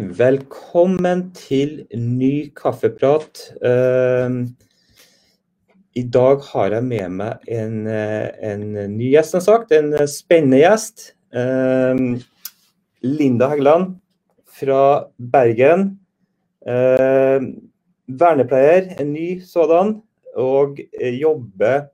[0.00, 3.40] Velkommen til ny kaffeprat.
[3.60, 4.46] Uh,
[5.92, 8.62] I dag har jeg med meg en, en
[8.94, 9.74] ny gjest, som sagt.
[9.76, 11.10] En spennende gjest.
[11.36, 12.16] Uh,
[13.04, 13.98] Linda Heggeland
[14.48, 15.98] fra Bergen.
[16.64, 17.50] Uh,
[18.08, 19.98] vernepleier, en ny sådan.
[20.32, 21.90] Og jobber,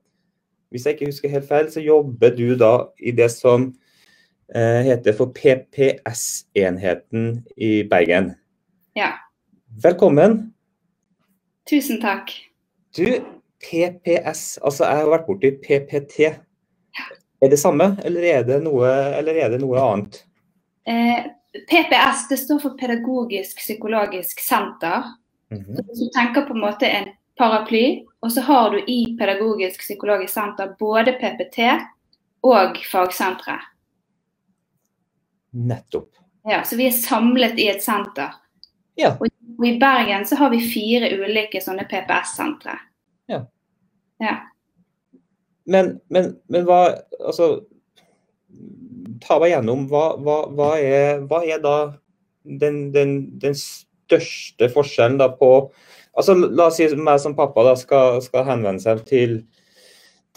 [0.71, 2.71] hvis jeg ikke husker helt feil, så jobber du da
[3.03, 3.86] i det som Eh,
[4.55, 8.31] heter for PPS-enheten i Bergen.
[8.95, 9.09] Ja.
[9.83, 10.53] Velkommen.
[11.69, 12.31] Tusen takk.
[12.95, 13.19] Du,
[13.61, 16.29] PPS, altså jeg har vært borti PPT.
[17.41, 20.21] Er det samme, eller er det noe, er det noe annet?
[20.87, 21.27] Eh,
[21.69, 25.03] PPS det står for Pedagogisk psykologisk senter.
[25.51, 25.75] Mm -hmm.
[25.75, 30.33] Så du tenker på en måte en paraply, og så har du i Pedagogisk psykologisk
[30.33, 31.59] senter både PPT
[32.43, 33.61] og fagsenteret.
[35.51, 36.09] Nettopp.
[36.47, 38.35] Ja, Så vi er samlet i et senter.
[38.97, 39.13] Ja.
[39.19, 39.27] Og,
[39.65, 42.75] i Bergen så har vi fire ulike sånne PPS-sentre.
[43.27, 43.41] Ja.
[44.23, 44.35] ja.
[45.67, 46.81] Men, men, men, hva
[47.19, 47.65] Altså,
[49.23, 49.87] ta meg gjennom.
[49.91, 51.77] Hva, hva, hva, er, hva er, da
[52.47, 55.49] den, den, den, største forskjellen da på
[56.15, 59.41] altså La oss si meg som pappa da skal, skal henvende seg til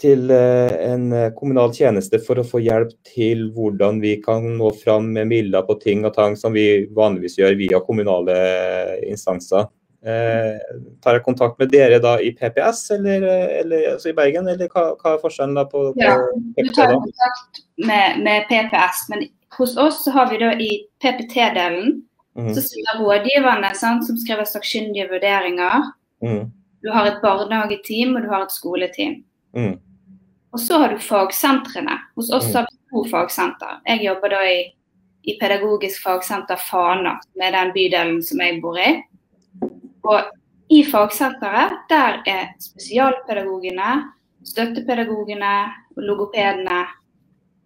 [0.01, 4.71] til eh, en eh, kommunal tjeneste for å få hjelp til hvordan vi kan nå
[4.81, 8.35] fram med midler på ting og tang som vi vanligvis gjør via kommunale
[9.07, 9.69] instanser.
[10.01, 10.57] Eh,
[11.03, 13.25] tar jeg kontakt med dere da i PPS eller,
[13.61, 16.15] eller altså i Bergen, eller hva, hva, er forskjellen da på, på Ja,
[16.57, 19.27] du tar kontakt med, med, PPS, men
[19.59, 20.71] hos oss så har vi da i
[21.03, 22.01] PPT-delen
[22.33, 22.49] mm.
[22.55, 25.91] så sitter rådgiverne sant, som skriver sakkyndige vurderinger.
[26.25, 26.49] Mm.
[26.81, 29.19] Du har et barnehageteam og du har et skoleteam.
[29.53, 29.75] Mm.
[30.51, 31.97] Og så har du fagsentrene.
[32.15, 32.55] Hos oss mm.
[32.55, 33.79] har vi to fagsenter.
[33.87, 34.59] Jeg jobber da i,
[35.23, 38.89] i Pedagogisk fagsenter Fana, som er den bydelen som jeg bor i.
[40.03, 40.31] Og
[40.71, 43.93] i fagsenteret, der er spesialpedagogene,
[44.47, 45.53] støttepedagogene,
[45.99, 46.83] logopedene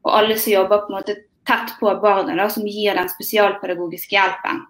[0.06, 1.16] og alle som jobber på en måte
[1.46, 4.64] tett på barnet, da, som gir den spesialpedagogiske hjelpen.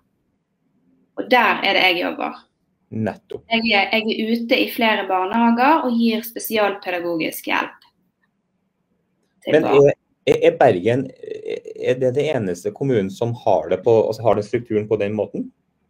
[1.15, 2.43] Og der er det jeg jobber.
[2.95, 3.43] Nettopp.
[3.51, 7.84] Jeg er, jeg er ute i flere barnehager og gir spesialpedagogisk hjelp.
[9.51, 9.91] Men er,
[10.35, 11.05] er, Bergen
[11.75, 15.13] er det det eneste kommunen som har, det på, altså har den strukturen på den
[15.17, 15.49] måten?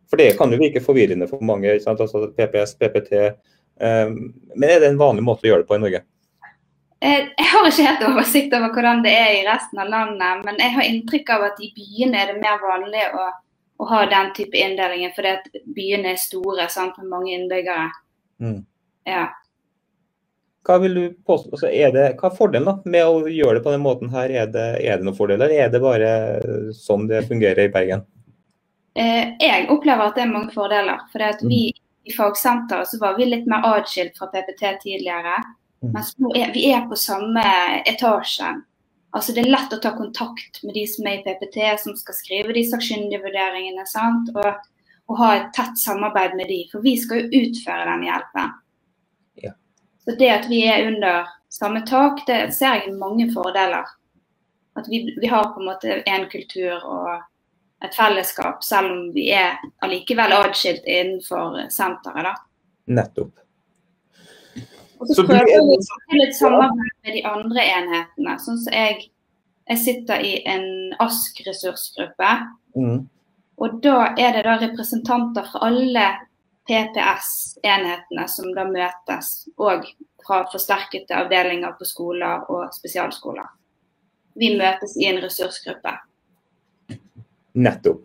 [0.09, 1.71] For det kan jo virke forvirrende for mange.
[1.87, 3.13] Altså PPS, PPT.
[3.81, 6.03] Um, men er det en vanlig måte å gjøre det på i Norge?
[7.05, 10.61] Eh, jeg har ikke helt oversikt over hvordan det er i resten av landet, men
[10.61, 13.25] jeg har inntrykk av at i byene er det mer vanlig å,
[13.83, 17.89] å ha den type inndelinger, fordi byene er store sant, med mange innbyggere.
[18.41, 18.61] Mm.
[19.11, 19.27] Ja.
[20.65, 23.63] Hva vil du påstå, altså er det, hva er fordelen da, med å gjøre det
[23.67, 24.31] på den måten her?
[24.33, 26.11] Er det, er det noen fordeler, eller er det bare
[26.73, 28.05] sånn det fungerer i Bergen?
[28.97, 31.03] Eh, jeg opplever at det er mange fordeler.
[31.11, 31.51] For mm.
[31.51, 31.61] vi
[32.05, 35.37] i fagsenteret så var vi litt mer atskilt fra PPT tidligere.
[35.83, 35.91] Mm.
[35.93, 37.43] Mens nå er vi er på samme
[37.85, 38.55] etasje.
[39.15, 42.17] Altså Det er lett å ta kontakt med de som er i PPT, som skal
[42.17, 43.85] skrive de sakkyndige vurderingene.
[43.87, 44.31] sant?
[44.35, 44.71] Og,
[45.07, 48.55] og ha et tett samarbeid med de, for vi skal jo utføre den hjelpen.
[50.05, 53.87] Så det at vi er under samme tak, det ser jeg mange fordeler.
[54.75, 57.23] At vi, vi har på en måte en kultur og
[57.85, 62.27] et fellesskap, selv om vi er allikevel adskilt innenfor senteret.
[62.27, 62.35] da.
[62.85, 63.33] Nettopp.
[64.97, 68.37] Og så, så prøver vi å få litt samarbeid med de andre enhetene.
[68.41, 69.09] Sånn som jeg,
[69.69, 70.67] jeg sitter i en
[71.03, 72.31] ASK-ressursgruppe.
[72.77, 73.03] Mm.
[73.63, 76.07] Og da er det da representanter fra alle
[76.65, 79.85] PPS-enhetene som da møtes, og
[80.25, 83.47] fra forsterkede avdelinger på skoler og spesialskoler.
[84.35, 85.93] Vi møtes i en ressursgruppe.
[87.55, 88.03] Nettopp.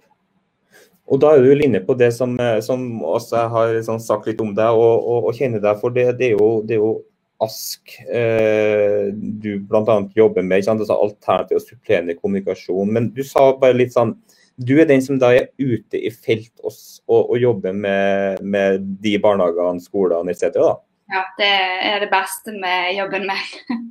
[1.11, 4.43] Og da er du inne på det som, eh, som også har sånn sagt litt
[4.43, 5.91] om deg og, og, og kjenner deg for.
[5.95, 6.93] Det, det, er, jo, det er jo,
[7.41, 9.09] ASK eh,
[9.43, 9.97] du bl.a.
[10.15, 12.93] jobber med, altså alternativ og supplerende kommunikasjon.
[12.95, 14.15] Men du sa bare litt sånn
[14.61, 16.75] du er den som da er ute i felt og,
[17.09, 20.53] og, jobber med, med, de barnehagene, skolene etc.
[20.57, 20.75] da?
[21.11, 21.53] Ja, det
[21.91, 23.55] er det beste med jobben min.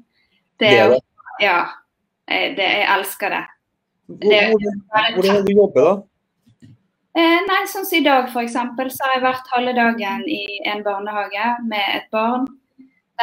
[0.59, 0.97] Det, er det?
[1.39, 1.59] Ja,
[2.27, 3.45] det, jeg elsker det.
[4.11, 4.57] Hvor,
[5.15, 5.93] hvordan har du jobbet da?
[7.15, 10.59] Eh, nei, sånn som I dag for eksempel, så har jeg vært halve dagen i
[10.67, 12.43] en barnehage med et barn.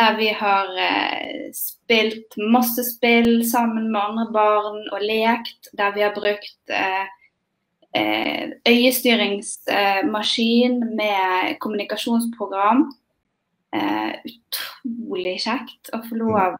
[0.00, 5.69] Der vi har eh, spilt masse spill sammen med andre barn og lekt.
[5.76, 7.15] Der vi har brukt eh, Eh,
[8.69, 12.81] øyestyringsmaskin med kommunikasjonsprogram.
[13.77, 16.56] Eh, utrolig kjekt å få lov å,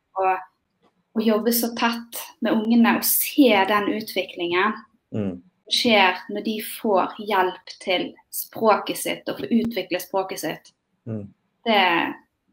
[1.17, 2.13] å, jobbe så tett
[2.45, 4.71] med ungene og se den utviklingen.
[5.15, 5.37] Mm.
[5.73, 10.71] skjer når de får hjelp til språket sitt og får utvikle språket sitt.
[11.07, 11.25] Mm.
[11.67, 11.81] Det,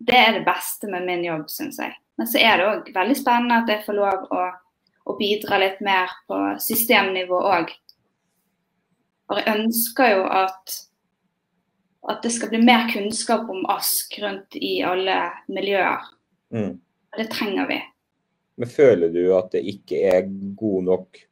[0.01, 1.93] det er det beste med min jobb, syns jeg.
[2.17, 4.47] Men så er det òg veldig spennende at jeg får lov å,
[5.09, 7.73] å bidra litt mer på systemnivå òg.
[9.27, 10.77] For jeg ønsker jo at,
[12.11, 15.19] at det skal bli mer kunnskap om ASK rundt i alle
[15.51, 16.03] miljøer.
[16.53, 16.73] Mm.
[17.13, 17.79] Og det trenger vi.
[18.59, 20.27] Men føler du at det ikke er
[20.59, 21.23] god nok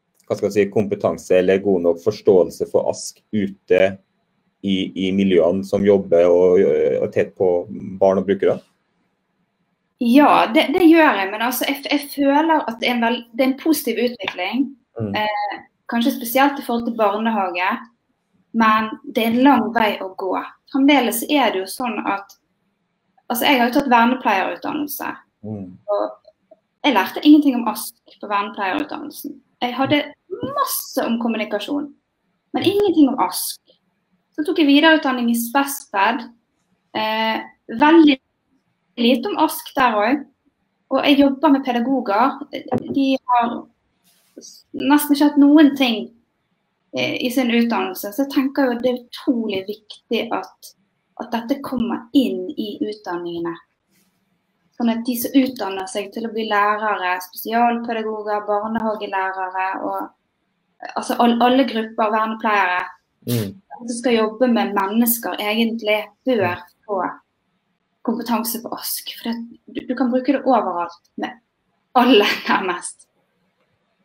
[0.50, 3.82] si, kompetanse eller god nok forståelse for ASK ute
[4.62, 4.76] i,
[5.08, 6.62] i miljøene som jobber og,
[7.02, 7.52] og tett på
[8.02, 8.60] barn og brukere?
[10.02, 11.30] Ja, det, det gjør jeg.
[11.34, 14.64] Men altså, jeg, jeg føler at det er en, veld, det er en positiv utvikling.
[14.98, 15.12] Mm.
[15.20, 15.60] Eh,
[15.92, 17.72] kanskje spesielt i forhold til barnehage.
[18.58, 20.34] Men det er en lang vei å gå.
[20.72, 22.38] Fremdeles er det jo sånn at
[23.32, 25.10] Altså, jeg har jo tatt vernepleierutdannelse.
[25.48, 25.68] Mm.
[25.88, 26.02] Og
[26.84, 29.38] jeg lærte ingenting om ASK på vernepleierutdannelsen.
[29.64, 30.02] Jeg hadde
[30.58, 31.86] masse om kommunikasjon,
[32.52, 33.78] men ingenting om ASK.
[34.36, 36.26] Så tok jeg videreutdanning i Spesped.
[36.92, 37.40] Eh,
[37.80, 38.18] veldig
[39.00, 40.26] lite om ASK der òg.
[40.92, 42.36] Og jeg jobber med pedagoger.
[42.92, 43.54] De har
[44.78, 45.98] nesten ikke hatt noen ting
[46.98, 48.14] eh, i sin utdannelse.
[48.14, 50.72] Så jeg tenker jo det er utrolig viktig at,
[51.24, 53.54] at dette kommer inn i utdanningene.
[54.78, 61.38] Sånn at de som utdanner seg til å bli lærere, spesialpedagoger, barnehagelærere og altså alle,
[61.46, 62.82] alle grupper vernepleiere
[63.28, 63.62] Mm.
[63.78, 67.04] som skal jobbe med mennesker, egentlig bør få
[68.02, 69.14] kompetanse på ASK.
[69.20, 71.38] For det, du, du kan bruke det overalt med
[71.94, 73.08] alle, nærmest.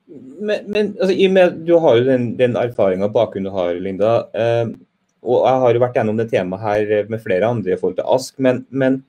[0.07, 3.75] Men, men altså, i og med, du har jo den, den erfaringa bakgrunnen du har,
[3.83, 4.13] Linda.
[4.37, 4.69] Eh,
[5.27, 8.11] og jeg har jo vært gjennom det temaet her med flere andre i forhold til
[8.15, 8.39] ASK.
[8.47, 9.01] Men, men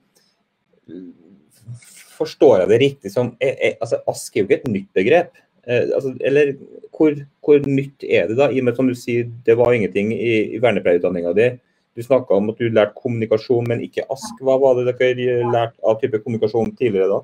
[2.17, 5.37] forstår jeg det riktig som er, er, altså, ASK er jo ikke et nytt begrep.
[5.67, 6.55] Eh, altså, eller
[6.95, 7.13] hvor,
[7.45, 8.49] hvor, nytt er det da?
[8.49, 11.49] I og med som du sier, det var ingenting i, i vernepleierutdanninga di.
[11.97, 14.41] Du snakka om at du lærte kommunikasjon, men ikke ASK.
[14.45, 17.21] Hva var det dere lærte av type kommunikasjon tidligere da?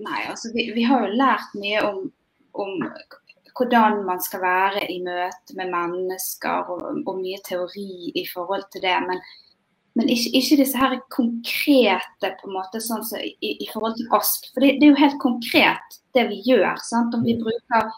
[0.00, 2.04] Nei, altså vi, vi har jo lært mye om,
[2.52, 2.84] om,
[3.56, 8.84] hvordan man skal være i møte med mennesker, og, og mye teori i forhold til
[8.86, 8.94] det.
[9.08, 9.20] Men,
[9.98, 14.16] men ikke, ikke, disse her konkrete på en måte sånn som i, i, forhold til
[14.16, 14.48] ASK.
[14.54, 16.80] For det, det, er jo helt konkret det vi gjør.
[16.88, 17.14] Sant?
[17.18, 17.92] Om vi bruker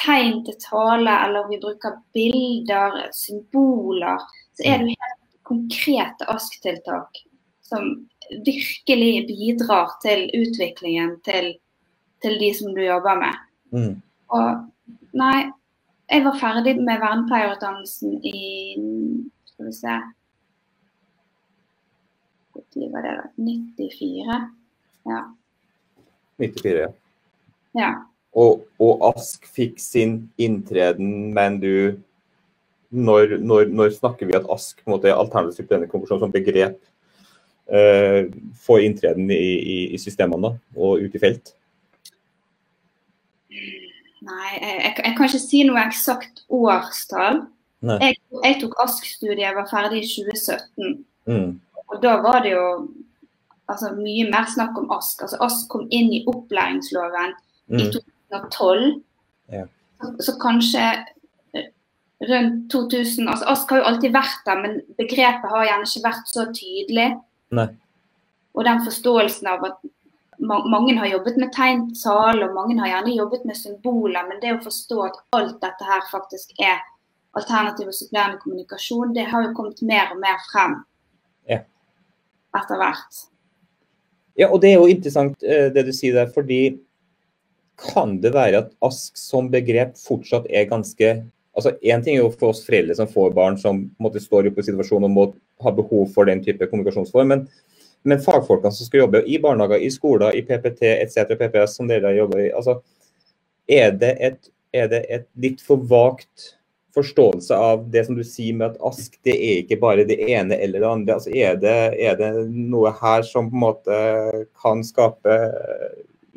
[0.00, 4.24] tegn til tale, eller om vi bruker bilder, symboler,
[4.56, 7.24] så er det jo helt konkrete ASK-tiltak
[7.64, 8.08] som
[8.44, 11.54] virkelig bidrar til utviklingen til,
[12.22, 13.42] til de som du jobber med.
[13.74, 13.94] Mm.
[14.36, 14.48] Og
[15.16, 15.50] nei,
[16.10, 18.40] jeg var ferdig med vernepleierutdannelsen i
[19.48, 19.94] Skal vi se
[22.54, 23.12] Når var det?
[23.18, 23.26] da?
[23.36, 24.40] 94?
[25.06, 25.20] Ja.
[26.38, 26.88] 94, ja.
[27.78, 27.92] ja.
[28.34, 32.00] Og, og, Ask fikk sin inntreden, men du
[32.90, 36.26] når, når, når, snakker vi at Ask på en måte er alternativ til denne konklusjonen
[36.26, 36.78] som begrep
[37.72, 38.24] uh,
[38.66, 41.54] får inntreden i, i, i, systemene da, og ut i felt?
[44.24, 47.44] Nei, jeg, jeg, jeg kan ikke si noe eksakt årstall.
[47.84, 50.94] Jeg, jeg, tok Ask-studiet, jeg var ferdig i 2017.
[51.28, 51.50] Mm.
[51.92, 52.66] Og da var det jo
[53.68, 55.22] altså, mye mer snakk om Ask.
[55.24, 57.34] Altså, Ask kom inn i opplæringsloven
[57.68, 57.80] mm.
[57.80, 58.86] i 2012.
[59.52, 59.66] Ja.
[60.00, 60.86] Så, så, kanskje
[62.24, 66.32] rundt 2000 altså Ask har jo alltid vært der, men begrepet har gjerne ikke vært
[66.32, 67.08] så tydelig.
[67.50, 67.68] Nei.
[68.54, 69.82] Og den forståelsen av at
[70.38, 74.62] mange har jobbet med tegntall, og mange har gjerne jobbet med symboler, men det å
[74.64, 76.80] forstå at alt dette her faktisk er
[77.34, 80.76] alternativ og supplerende kommunikasjon, det har jo kommet mer og mer frem
[81.50, 81.60] ja.
[82.54, 83.22] etter hvert.
[84.38, 86.78] Ja, og det er jo interessant det du sier der, fordi
[87.80, 91.14] kan det være at ASK som begrep fortsatt er ganske
[91.54, 94.62] altså Én ting er jo for oss foreldre som får barn som måtte står oppe
[94.62, 95.26] i situasjonen og må
[95.62, 97.46] ha behov for den type kommunikasjonsform, men,
[98.02, 102.14] men fagfolkene som skal jobbe i barnehager, i skoler, i PPT etc., PPS, som dere
[102.16, 102.80] jobber i, altså,
[103.70, 106.54] er det, et, er det et litt for vagt
[106.94, 110.58] forståelse av det som du sier med at ASK det er ikke bare det ene
[110.62, 111.16] eller det andre.
[111.16, 113.96] altså Er det, er det noe her som på en måte
[114.62, 115.38] kan skape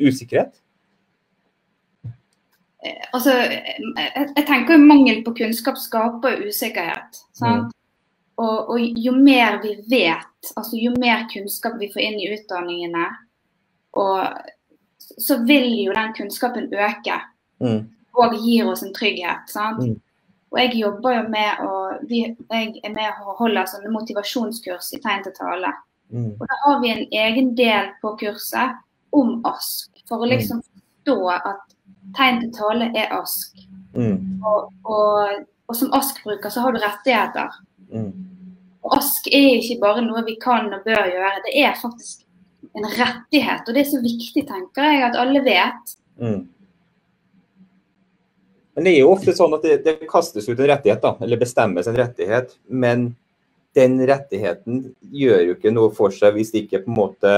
[0.01, 0.55] usikkerhet?
[3.13, 7.21] Altså, jeg, jeg tenker Mangel på kunnskap skaper usikkerhet.
[7.41, 7.67] Mm.
[8.37, 13.07] Og, og, jo mer vi vet, altså jo mer kunnskap vi får inn i utdanningene,
[13.97, 14.51] og,
[15.17, 17.17] så vil jo den kunnskapen øke.
[17.63, 17.87] Mm.
[18.17, 19.49] Og gir oss en trygghet.
[19.49, 19.81] sant?
[19.81, 19.95] Mm.
[20.51, 21.73] Og jeg jobber jo med å
[22.07, 25.73] vi, Jeg er med å holde sånne motivasjonskurs i tegn til tale.
[26.13, 26.35] Mm.
[26.37, 28.77] Og da har vi en egen del på kurset
[29.17, 31.77] om ASK, for å liksom forstå at
[32.17, 33.65] tegn til tale er ASK.
[33.97, 34.43] Mm.
[34.45, 37.57] Og, og, og som ASK-bruker så har du rettigheter.
[37.93, 38.11] Mm.
[38.97, 42.23] ASK er ikke bare noe vi kan og bør gjøre, det er faktisk
[42.77, 43.65] en rettighet.
[43.67, 45.97] Og det er så viktig, tenker jeg, at alle vet.
[46.21, 46.41] Mm.
[48.77, 51.41] Men det er jo ofte sånn at det, det kastes ut en rettighet, da, eller
[51.41, 52.53] bestemmes en rettighet.
[52.69, 53.09] Men
[53.77, 57.33] den rettigheten gjør jo ikke noe for seg hvis ikke på en måte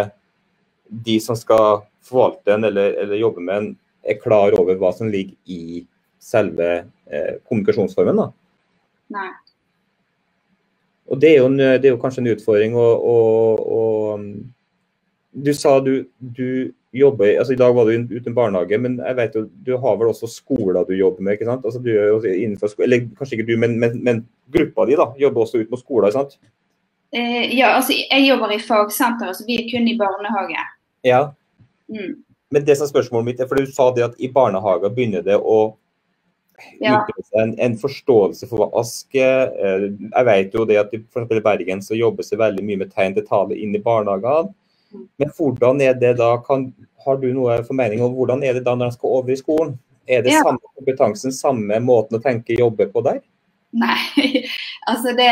[0.89, 3.69] de som skal forvalte den eller, eller jobbe med den,
[4.09, 5.83] er klar over hva som ligger i
[6.19, 6.69] selve
[7.07, 8.19] eh, kommunikasjonsformen.
[8.19, 8.27] da.
[9.15, 9.29] Nei.
[11.09, 12.75] Og det er, jo en, det er jo kanskje en utfordring.
[12.77, 13.15] Og, å,
[13.59, 14.27] og um,
[15.33, 19.35] du sa du, du jobber altså I dag var du uten barnehage, men jeg vet
[19.37, 21.37] jo, du har vel også skoler du jobber med?
[21.37, 21.65] ikke sant?
[21.65, 24.23] Altså du er jo innenfor, skole, Eller kanskje ikke du, men, men, men
[24.53, 26.09] gruppa di da, jobber også ut mot skoler?
[26.09, 26.39] ikke sant?
[27.13, 30.65] Eh, ja, altså jeg jobber i fagsenter, altså vi er kun i barnehage.
[31.05, 31.21] Ja.
[31.89, 32.17] Mm.
[32.53, 35.25] Men det som er spørsmålet mitt er, for du sa det at i barnehager begynner
[35.25, 35.59] det å
[36.79, 37.05] Ja.
[37.41, 39.51] en, en forståelse for hva ASK er.
[39.55, 42.93] Eh, Jeg vet jo det at i, for Bergen så jobbes det veldig mye med
[42.93, 44.53] tegn til tale inn i barnehagene.
[44.93, 45.05] Mm.
[45.21, 46.31] Men hvordan er det da?
[46.45, 46.71] Kan,
[47.05, 49.77] har du noe formening om hvordan er det da når de skal over i skolen?
[50.09, 50.41] Er det Ja.
[50.43, 53.19] samme kompetansen, samme måten å tenke jobbe på der?
[53.71, 53.99] Nei,
[54.89, 55.29] altså det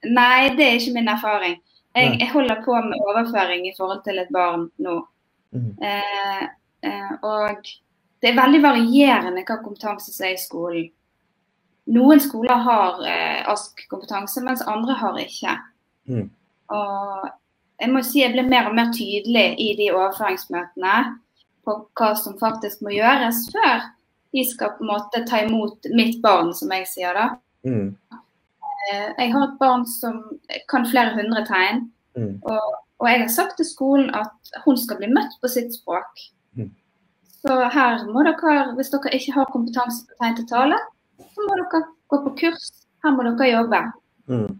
[0.00, 1.58] Nei, det er ikke min erfaring.
[1.92, 4.94] Jeg, jeg holder på med overføring i forhold til et barn nå.
[5.52, 5.74] Mm.
[5.82, 6.44] Eh,
[6.88, 7.68] eh, og
[8.20, 10.88] det er veldig varierende hva kompetanse som er i skolen.
[11.90, 15.54] Noen skoler har eh, ASK-kompetanse, mens andre har ikke.
[16.10, 16.26] Mm.
[16.76, 17.30] Og
[17.80, 20.98] jeg må si jeg ble mer og mer tydelig i de overføringsmøtene
[21.66, 23.88] på hva som faktisk må gjøres før
[24.30, 27.26] de skal på en måte ta imot mitt barn, som jeg sier da.
[27.66, 27.96] Mm.
[28.12, 30.22] Eh, Jeg har et barn som
[30.70, 31.88] kan flere hundre tegn.
[32.16, 32.36] Mm.
[32.42, 36.22] Og, og jeg har sagt til skolen at hun skal bli møtt på sitt språk.
[36.54, 36.70] Mm.
[37.40, 40.76] Så her må dere, hvis dere ikke har kompetanse på tegn til tale,
[41.20, 41.82] så må dere
[42.12, 42.66] gå på kurs.
[43.04, 43.80] Her må dere jobbe.
[44.28, 44.50] Mm.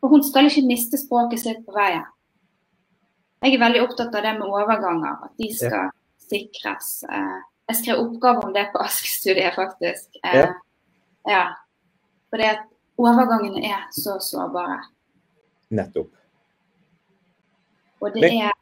[0.00, 2.02] For hun skal ikke miste språket sitt på veien.
[3.44, 5.90] Jeg er veldig opptatt av det med overganger, at de skal
[6.30, 7.02] sikres.
[7.08, 10.18] Eh, Jeg skrev oppgave om det på ASK-studiet, faktisk.
[10.24, 10.32] Ja.
[10.34, 10.48] Ja.
[11.28, 11.44] ja.
[12.28, 12.66] Fordi at
[13.00, 14.82] overgangene er så sårbare.
[15.70, 16.10] Nettopp.
[18.00, 18.52] Og det er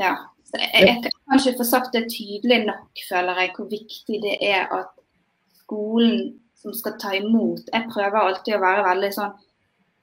[0.00, 0.14] Ja.
[0.54, 4.64] Jeg, jeg kan ikke få sagt det tydelig nok, føler jeg, hvor viktig det er
[4.74, 4.90] at
[5.60, 9.36] skolen som skal ta imot Jeg prøver alltid å være veldig sånn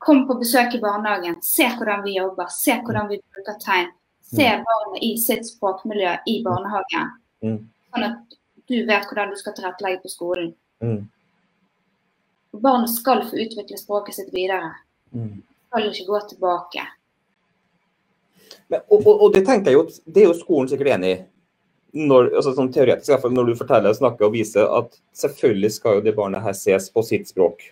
[0.03, 3.87] Kom på besøk i barnehagen, se hvordan vi jobber, se hvordan vi bruker tegn.
[4.29, 7.07] Se barnet i sitt språkmiljø i barnehagen.
[7.41, 7.55] Mm.
[7.89, 8.35] Sånn at
[8.69, 10.51] du vet hvordan du skal tilrettelegge på skolen.
[10.85, 11.07] Mm.
[12.61, 14.69] Barnet skal få utvikle språket sitt videre.
[15.17, 15.41] Mm.
[15.71, 16.85] Skal ikke gå tilbake.
[18.69, 21.17] Men, og, og, og det tenker jeg jo, det er jo skolen sikkert enig i.
[21.97, 24.97] Når, altså sånn teoretisk, i hvert fall når du forteller og snakker og viser at
[25.17, 27.63] selvfølgelig skal jo det barnet her ses på sitt språk.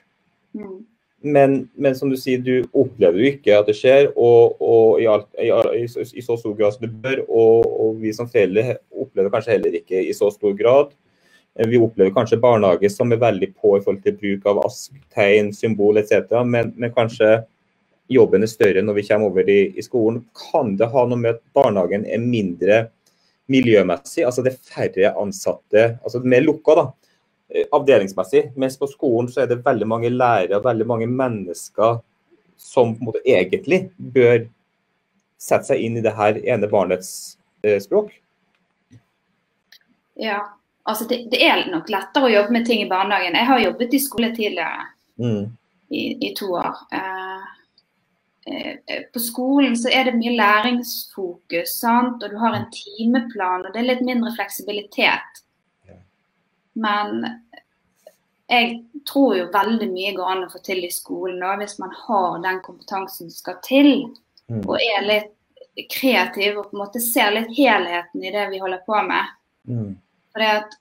[0.55, 0.77] Mm.
[1.25, 5.08] Men, men som du sier, du opplever jo ikke at det skjer, og, og i,
[5.10, 5.50] alt, i,
[5.82, 7.24] i, så- i så stor grad som det bør.
[7.27, 10.91] Og, vi som foreldre opplever kanskje heller ikke i så stor grad.
[11.55, 15.53] Vi opplever kanskje barnehage som er veldig på i forhold til bruk av ask, tegn,
[15.55, 16.34] symbol etc.
[16.46, 17.38] Men, men kanskje
[18.07, 20.21] jobben er større når vi kommer over i, i skolen.
[20.51, 22.79] Kan det ha noe med at barnehagen er mindre
[23.51, 24.25] miljømessig?
[24.27, 26.85] Altså det er færre ansatte, altså mer lukka da,
[27.53, 28.50] eh, avdelingsmessig.
[28.62, 32.00] Mens på skolen så er det veldig mange lærere, veldig mange mennesker
[32.57, 34.45] som på en måte egentlig bør
[35.41, 37.09] sette seg inn i det her ene barnets
[37.65, 38.13] eh, språk.
[40.21, 40.45] Ja.
[40.85, 43.33] Altså det, det er nok lettere å jobbe med ting i barnehagen.
[43.33, 44.91] Jeg har jobbet i skole tidligere.
[45.17, 45.55] Mm.
[45.89, 46.75] i, i to år.
[46.91, 47.54] Eh,
[49.13, 52.21] på skolen så er det mye læringsfokus, sant?
[52.23, 55.41] og du har en timeplan, og det er litt mindre fleksibilitet.
[56.77, 57.23] Men
[58.51, 61.95] jeg tror jo veldig mye går an å få til i skolen nå, hvis man
[62.05, 63.91] har den kompetansen som skal til,
[64.49, 64.61] Mm.
[64.69, 68.83] og er litt kreativ og på en måte ser litt helheten i det vi holder
[68.85, 69.31] på med.
[69.67, 69.95] Mm.
[70.35, 70.75] Fordi at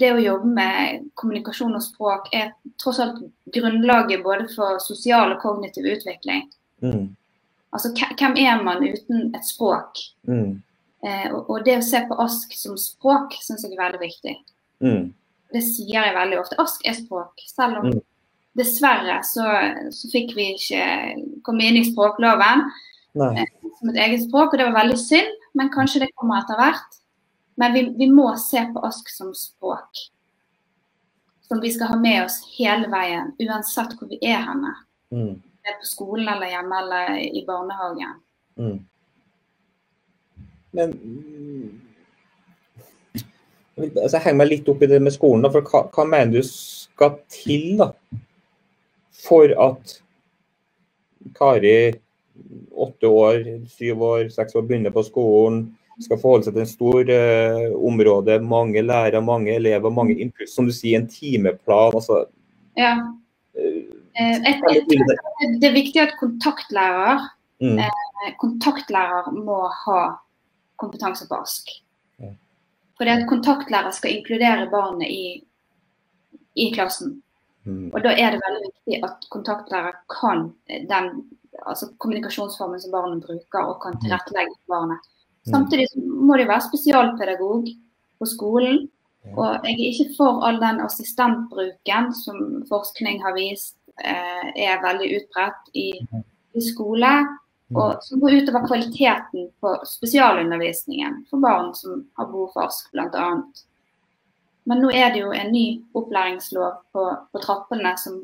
[0.00, 2.50] det å jobbe med kommunikasjon og språk er
[2.82, 3.22] tross alt
[3.54, 6.48] grunnlaget både for sosial og kognitiv utvikling.
[6.84, 7.08] Mm.
[7.74, 9.98] Altså hvem er man uten et språk?
[10.28, 10.62] Mm.
[11.04, 14.34] Eh, og, og det å se på ASK som språk syns jeg er veldig viktig.
[14.84, 15.08] Mm.
[15.54, 16.58] Det sier jeg veldig ofte.
[16.62, 17.44] ASK er språk.
[17.50, 18.00] Selv om Mm.
[18.54, 19.44] dessverre så,
[19.90, 20.82] så fikk vi ikke
[21.42, 22.62] komme inn i språkloven
[23.40, 23.48] eh,
[23.80, 27.00] som et eget språk, og det var veldig synd, men kanskje det kommer etter hvert.
[27.58, 30.04] Men vi, vi må se på ASK som språk.
[31.46, 34.72] Som vi skal ha med oss hele veien, uansett hvor vi er henne.
[35.14, 35.34] Mm.
[35.64, 38.18] Det er på skolen eller hjemme eller i barnehagen.
[38.60, 38.78] Mm.
[40.74, 41.80] Men mm,
[43.78, 45.46] altså, Jeg henger meg litt opp i det med skolen.
[45.46, 47.90] Da, for hva, hva mener du skal til da,
[49.24, 49.96] for at
[51.34, 51.94] Kari,
[52.84, 53.40] åtte år,
[53.72, 55.64] syv år, seks år, begynner på skolen,
[56.02, 60.52] skal forholde seg til en stor uh, område, mange lærere, mange elever, mange impulser.
[60.52, 61.94] som du sier, en timeplan.
[61.94, 62.26] altså
[62.76, 62.98] ja.
[64.14, 67.24] Uh, jeg, jeg, det er viktig at kontaktlærer
[67.62, 67.80] mm.
[67.82, 70.00] uh, kontaktlærer må ha
[70.80, 71.72] kompetanse på ASK.
[72.22, 72.30] Ja.
[72.98, 75.42] Fordi at kontaktlærer skal inkludere barnet i,
[76.54, 77.20] i klassen.
[77.64, 77.90] Mm.
[77.94, 81.10] Og da er det veldig viktig at kontaktlærer kan den
[81.66, 84.02] altså kommunikasjonsformen som barnet bruker, og kan mm.
[84.04, 85.06] tilrettelegge for barnet.
[85.44, 85.52] Mm.
[85.52, 87.70] Samtidig må det være spesialpedagog
[88.18, 88.84] på skolen.
[89.24, 95.10] Og jeg er ikke for all den assistentbruken som forskning har vist eh, er veldig
[95.18, 95.88] utbredt i,
[96.54, 97.12] i skole.
[97.74, 103.30] Og som går utover kvaliteten på spesialundervisningen for barn som har behov for ASK bl.a.
[104.68, 105.64] Men nå er det jo en ny
[105.96, 108.20] opplæringslov på, på trappene som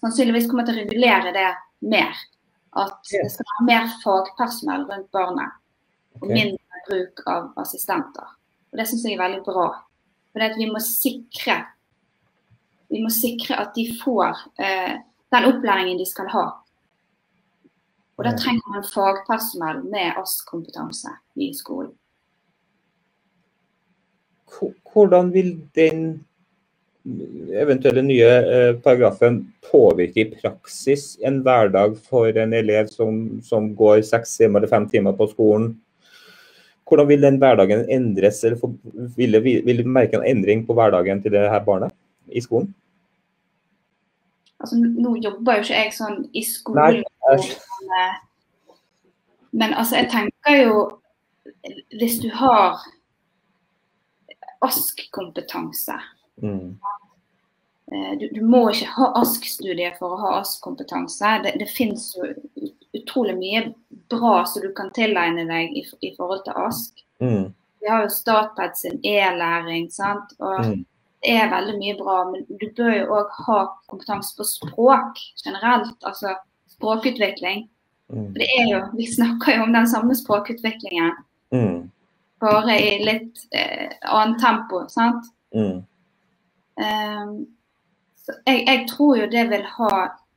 [0.00, 1.48] sannsynligvis kommer til å regulere det
[1.92, 2.16] mer.
[2.78, 5.58] At det skal være mer fagpersonell rundt barnet
[6.20, 8.32] og mindre bruk av assistenter.
[8.72, 9.68] Og Det syns jeg er veldig bra.
[10.32, 11.58] For vi må sikre
[12.92, 14.98] vi må sikre at de får eh,
[15.32, 16.44] den opplæringen de skal ha.
[18.18, 21.94] Og Da trenger man fagpersonell med ASK-kompetanse i skolen.
[24.92, 26.02] Hvordan vil den
[27.56, 34.04] eventuelle nye eh, paragrafen påvirke i praksis en hverdag for en elev som, som går
[34.06, 35.72] seks timer eller fem timer på skolen?
[36.84, 38.60] Hvordan vil den hverdagen endres, eller
[39.16, 41.96] vil, vil du merke en endring på hverdagen til det her barnet
[42.28, 42.68] i skolen?
[44.62, 47.38] Altså, nå jobber jo ikke jeg sånn i skolen, Nei,
[47.82, 48.18] men, eh,
[49.52, 50.82] men altså, jeg tenker jo
[51.98, 52.80] Hvis du har
[54.62, 55.98] ASK-kompetanse
[56.42, 56.78] mm.
[57.92, 61.32] Eh, du, du, må ikke ha ASK-studier for å ha ASK-kompetanse.
[61.44, 62.30] Det, det finnes jo
[62.96, 63.64] utrolig mye
[64.08, 67.02] bra som du kan tilegne deg i, i forhold til ASK.
[67.20, 67.50] Mm.
[67.82, 70.32] Vi har jo Statped sin e-læring, sant.
[70.38, 70.80] Og mm.
[71.22, 72.16] Det er veldig mye bra.
[72.30, 73.58] Men du bør jo òg ha
[73.90, 75.96] kompetanse på språk generelt.
[76.02, 76.34] Altså
[76.74, 77.68] språkutvikling.
[78.12, 78.26] Mm.
[78.32, 81.12] For det er jo, Vi snakker jo om den samme språkutviklingen.
[81.54, 81.90] Mm.
[82.40, 84.84] Bare i litt eh, annet tempo.
[84.88, 85.30] sant?
[85.54, 85.84] Mm.
[86.82, 87.32] Um,
[88.46, 89.94] jeg, jeg, tror jo det vil ha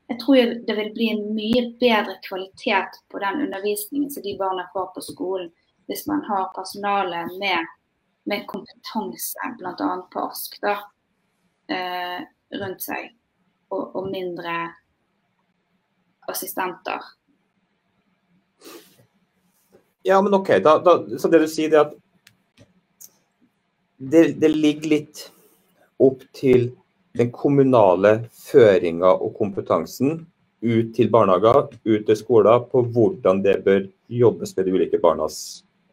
[0.09, 4.67] jeg tror det vil bli en mye bedre kvalitet på den undervisningen som de barna
[4.73, 5.47] får på skolen,
[5.89, 7.71] hvis man har personale med,
[8.25, 9.89] med kompetanse, bl.a.
[10.13, 10.77] på ASK, da,
[11.75, 12.23] eh,
[12.59, 13.11] rundt seg.
[13.73, 14.53] Og, og, mindre
[16.29, 17.01] assistenter.
[20.05, 20.51] Ja, men OK.
[20.63, 21.95] Da, da, så det du sier, er at
[23.97, 25.25] det, det ligger litt
[26.01, 26.69] opp til
[27.17, 30.25] den kommunale føringa og kompetansen
[30.65, 35.37] ut til barnehager, ut til skoler, på hvordan det bør jobbes med de ulike barnas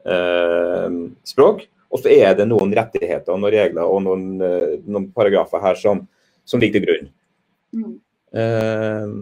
[0.07, 0.88] eh,
[1.29, 1.66] språk.
[1.92, 5.78] Og så er det noen rettigheter og noen regler og noen, eh, noen paragrafer her
[5.78, 6.07] som,
[6.44, 7.11] som, ligger til grunn.
[7.76, 7.94] Mm.
[8.42, 9.14] Eh,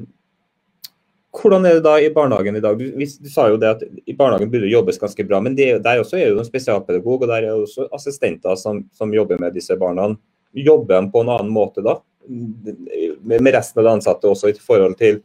[1.40, 2.78] hvordan er det da i barnehagen i dag?
[2.78, 5.72] Du, du, sa jo det at i barnehagen burde det jobbes ganske bra, men det,
[5.84, 9.54] der også er jo en spesialpedagog og der er også assistenter som, som jobber med
[9.54, 10.08] disse barna.
[10.54, 12.00] Jobber de på en annen måte da?
[12.26, 15.22] Med resten av de ansatte også i forhold til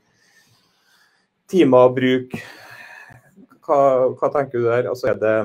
[1.52, 2.38] timer og bruk.
[3.66, 3.80] Hva,
[4.14, 4.90] hva, tenker du der?
[4.92, 5.36] Altså er det,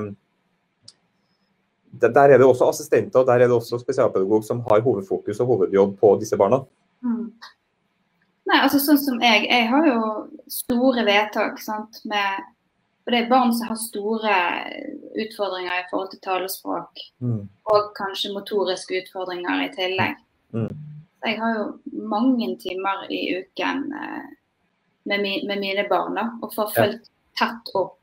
[1.91, 5.49] der er det også assistenter og der er det også spesialpedagog som har hovedfokus og
[5.51, 6.61] hovedjobb på disse barna.
[7.03, 7.27] Mm.
[8.51, 9.99] Nei, altså sånn som jeg, jeg har jo
[10.51, 12.41] store vedtak sant, med
[13.01, 14.35] for det er barn som har store
[15.23, 17.01] utfordringer i forhold til talespråk.
[17.19, 17.47] Mm.
[17.73, 20.19] Og kanskje motoriske utfordringer i tillegg.
[20.53, 20.69] Mm.
[21.25, 21.65] Jeg har jo
[22.09, 24.29] mange timer i uken eh,
[25.09, 27.97] med, mine barn og får fulgt tett opp.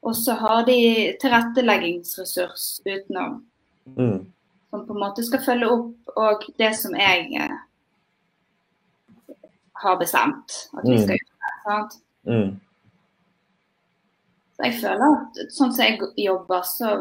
[0.00, 0.76] Og så har de
[1.20, 3.42] tilretteleggingsressurs utenom.
[3.96, 4.26] Mm.
[4.70, 7.58] Som på en måte skal følge opp og det som jeg eh,
[9.82, 11.04] har bestemt at vi mm.
[11.04, 11.78] skal gjøre.
[12.30, 12.50] Mm.
[14.56, 16.96] Så jeg føler at sånn som jeg jobber, så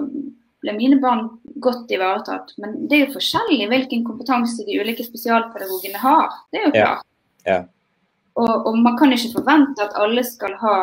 [0.63, 1.25] blir mine barn
[1.63, 2.53] godt ivaretatt.
[2.59, 6.39] Men det er jo forskjellig hvilken kompetanse de ulike spesialpedagogene har.
[6.51, 7.05] Det er jo klart.
[7.45, 7.51] Ja.
[7.53, 7.59] Ja.
[8.39, 10.75] Og, og, man kan ikke forvente at alle skal ha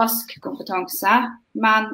[0.00, 1.14] ASK-kompetanse,
[1.52, 1.90] men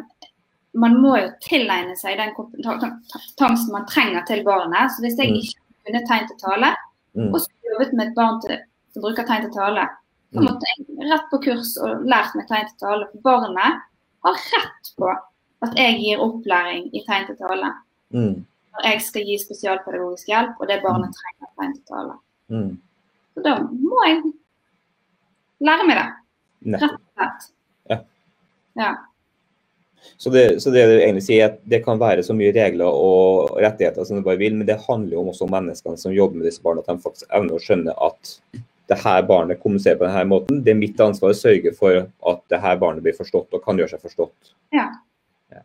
[0.72, 4.92] man må jo tilegne seg den kompetansen man trenger til barnet.
[4.94, 5.40] Så hvis jeg mm.
[5.40, 6.74] ikke kunne tegn til tale,
[7.18, 7.30] mm.
[7.32, 8.60] og så jobbet med et barn til,
[8.94, 9.88] som bruker tegn til tale,
[10.30, 10.46] så mm.
[10.46, 13.08] måtte jeg rett på kurs og lært meg tegn til tale.
[13.12, 13.82] For barnet
[14.26, 15.10] har rett på
[15.66, 17.74] at jeg gir opplæring i tegn til tale.
[18.14, 18.36] Mm.
[18.70, 22.18] Når jeg skal gi spesialpedagogisk hjelp, og det barnet trenger tegn til tale.
[22.50, 22.70] Mm.
[23.34, 24.22] Så da må jeg
[25.66, 26.10] lære meg det,
[26.76, 27.50] rett og slett.
[28.78, 28.94] Ja.
[30.16, 32.88] Så det, så det du egentlig sier, er at det kan være så mye regler
[32.88, 36.40] og rettigheter som du bare vil, men det handler jo også om menneskene som jobber
[36.40, 38.33] med disse barna, at de faktisk evner å skjønne at
[38.90, 40.62] det her barnet kommuniserer på denne måten.
[40.64, 42.00] Det er mitt ansvar å sørge for
[42.33, 44.52] at det her barnet blir forstått og kan gjøre seg forstått.
[44.74, 44.88] Ja.
[45.54, 45.62] Ja.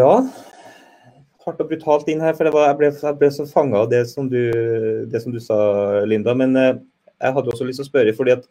[0.00, 0.10] ja.
[1.44, 3.92] Hardt og brutalt inn her, for det var, jeg, ble, jeg ble så fanga av
[3.92, 4.40] det som, du,
[5.12, 5.60] det som du sa,
[6.08, 6.34] Linda.
[6.40, 6.72] Men eh,
[7.22, 8.48] jeg hadde også lyst til å spørre, fordi at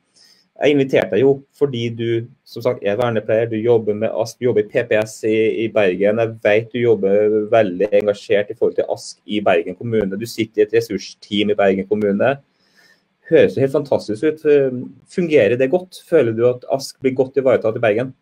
[0.62, 2.08] jeg inviterte deg jo fordi du
[2.48, 6.22] som sagt er vernepleier, du jobber med ASK, du jobber i PPS i, i Bergen.
[6.22, 10.20] Jeg vet du jobber veldig engasjert i forhold til ASK i Bergen kommune.
[10.20, 12.36] Du sitter i et ressursteam i Bergen kommune.
[13.32, 14.46] Høres jo helt fantastisk ut.
[15.10, 16.04] Fungerer det godt?
[16.10, 18.14] Føler du at ASK blir godt ivaretatt i Bergen?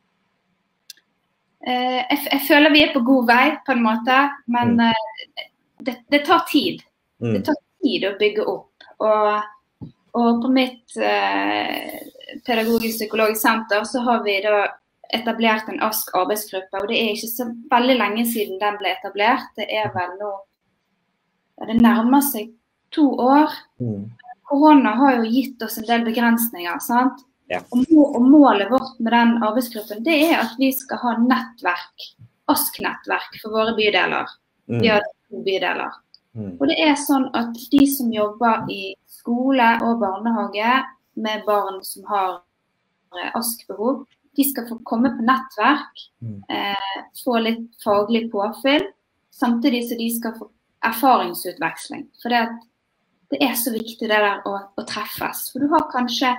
[1.67, 5.43] Eh, jeg, jeg føler vi er på god vei, på en måte, men mm.
[5.85, 6.79] det, det tar tid.
[7.21, 7.35] Mm.
[7.35, 8.87] Det tar tid å bygge opp.
[9.03, 11.99] Og, og på mitt eh,
[12.45, 14.67] pedagogisk psykologisk senter så har vi da
[15.13, 16.81] etablert en ASK arbeidsgruppe.
[16.81, 19.49] Og det er ikke så veldig lenge siden den ble etablert.
[19.59, 20.31] Det er vel nå
[21.61, 22.55] Det nærmer seg
[22.95, 23.51] to år.
[23.77, 24.07] Mm.
[24.49, 26.79] Korona har jo gitt oss en del begrensninger.
[26.81, 27.21] sant?
[27.51, 27.59] Ja.
[27.69, 32.07] Og, må, og målet vårt med den arbeidsgruppen det er at vi skal ha nettverk,
[32.49, 34.31] ASK-nettverk for våre bydeler.
[34.71, 34.79] Mm.
[34.79, 35.99] Vi har to bydeler.
[36.33, 36.55] Mm.
[36.57, 40.79] Og det er sånn at de som jobber i skole og barnehage
[41.15, 42.41] med barn som har
[43.15, 46.43] eh, ASK-behov, de skal få komme på nettverk, Mm.
[46.49, 48.87] eh, få litt faglig påfyll,
[49.33, 50.49] samtidig som de skal få
[50.83, 52.07] erfaringsutveksling.
[52.21, 52.47] For det,
[53.29, 55.51] det er så viktig det der å, å treffes.
[55.51, 56.35] For du har kanskje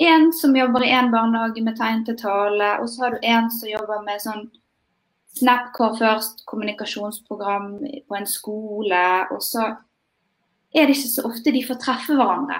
[0.00, 3.50] en som jobber i en barnehage med tegn til tale, og så har du en
[3.50, 4.50] som jobber med sånn
[5.30, 9.02] Snapcore først, kommunikasjonsprogram på en skole.
[9.30, 9.62] Og så
[10.74, 12.58] er det ikke så ofte de får treffe hverandre.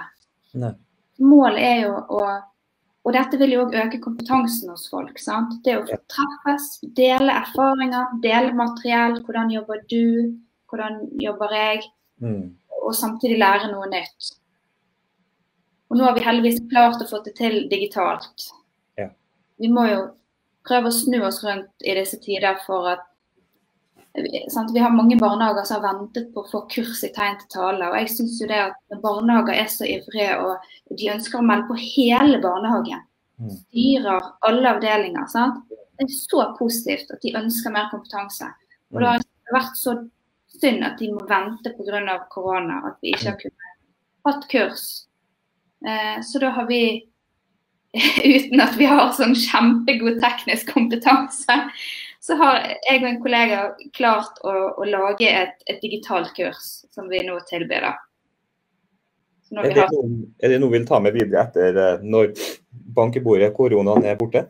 [0.53, 0.71] Nei.
[1.21, 2.23] Målet er jo å
[3.01, 5.17] Og dette vil jo òg øke kompetansen hos folk.
[5.17, 5.55] sant?
[5.65, 9.15] Det å få treffes, dele erfaringer, dele materiell.
[9.25, 10.37] Hvordan jobber du?
[10.69, 11.81] Hvordan jobber jeg?
[12.21, 12.53] Mm.
[12.85, 14.35] Og samtidig lære noe nytt.
[15.89, 18.45] Og nå har vi heldigvis klart å få det til digitalt.
[19.01, 19.09] Ja.
[19.57, 20.03] Vi må jo
[20.67, 23.07] prøve å snu oss rundt i disse tider for at
[24.51, 24.71] sant?
[24.73, 27.89] Vi har mange barnehager som har ventet på å få kurs i tegn til tale.
[27.91, 31.69] Og jeg synes jo det at barnehager er så ivrige og de ønsker å melde
[31.69, 33.07] på hele barnehagen,
[33.41, 33.49] Mm.
[33.57, 35.63] styrer alle avdelinger, sant?
[36.01, 38.47] det er så positivt at de ønsker mer kompetanse.
[38.93, 39.95] Og det har vært så
[40.61, 42.17] synd at de må vente pga.
[42.29, 43.71] korona, at vi ikke har kunnet
[44.25, 45.05] hatt kurs.
[45.85, 47.03] Eh, så da har vi,
[48.25, 51.57] uten at vi har sånn kjempegod teknisk kompetanse,
[52.21, 53.59] så har jeg og en kollega
[53.97, 57.87] klart å, å lage et, et digitalt kurs som vi nå tilbyr.
[59.51, 62.29] Er det, har, noe, er det noe vi vil ta med videre etter eh, når
[62.95, 64.45] bankebordet koronaen er borte?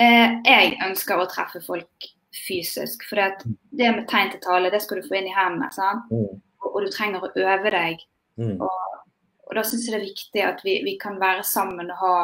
[0.00, 2.08] eh, jeg ønsker å treffe folk
[2.46, 3.04] fysisk.
[3.08, 5.70] For det, det med tegn til tale, det skal du få inn i hendene.
[6.08, 6.40] Mm.
[6.40, 8.02] Og, og du trenger å øve deg.
[8.40, 8.56] Mm.
[8.64, 12.16] Og da syns jeg det er viktig at vi, vi kan være sammen og ha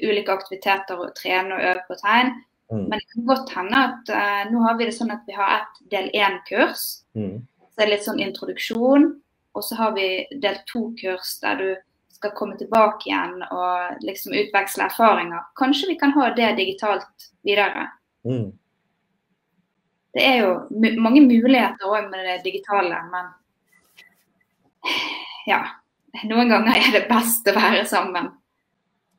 [0.00, 2.32] ulike aktiviteter og trene og øve på tegn.
[2.72, 2.88] Mm.
[2.90, 5.52] Men det kan godt hende at uh, nå har vi det sånn at vi har
[5.60, 6.86] et del én-kurs.
[7.18, 7.44] Mm.
[7.62, 9.10] Så det er litt sånn introduksjon.
[9.56, 10.08] Og så har vi
[10.42, 11.68] del to-kurs der du
[12.16, 15.48] skal komme tilbake igjen og liksom utveksle erfaringer.
[15.60, 17.86] Kanskje vi kan ha det digitalt videre.
[18.26, 18.50] Mm.
[20.16, 20.52] Det er jo
[21.00, 23.34] mange muligheter òg med det digitale, men
[25.50, 25.60] ja.
[26.24, 28.30] Noen ganger er det best å være sammen.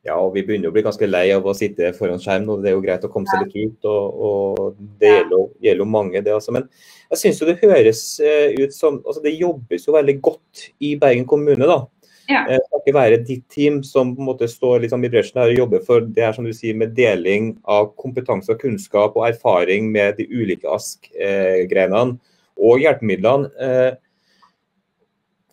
[0.06, 2.46] Ja, og vi begynner å bli ganske lei av å sitte foran skjerm.
[2.48, 5.84] og Det er jo greit å komme seg litt ut, og, og det gjelder, jo-
[5.90, 6.52] mange, det altså.
[6.54, 6.68] Men
[7.10, 10.94] jeg syns jo det høres eh, ut som altså Det jobbes jo veldig godt i
[11.00, 11.80] Bergen kommune, da.
[12.28, 12.44] Ja.
[12.46, 15.42] Eh, Det skal ikke være ditt team som på en måte står liksom i bresjen
[15.42, 19.16] her og jobber for det her som du sier med deling av kompetanse og kunnskap
[19.18, 22.18] og erfaring med de ulike ASK-grenene
[22.58, 23.50] og hjelpemidlene.
[23.60, 23.96] Eh,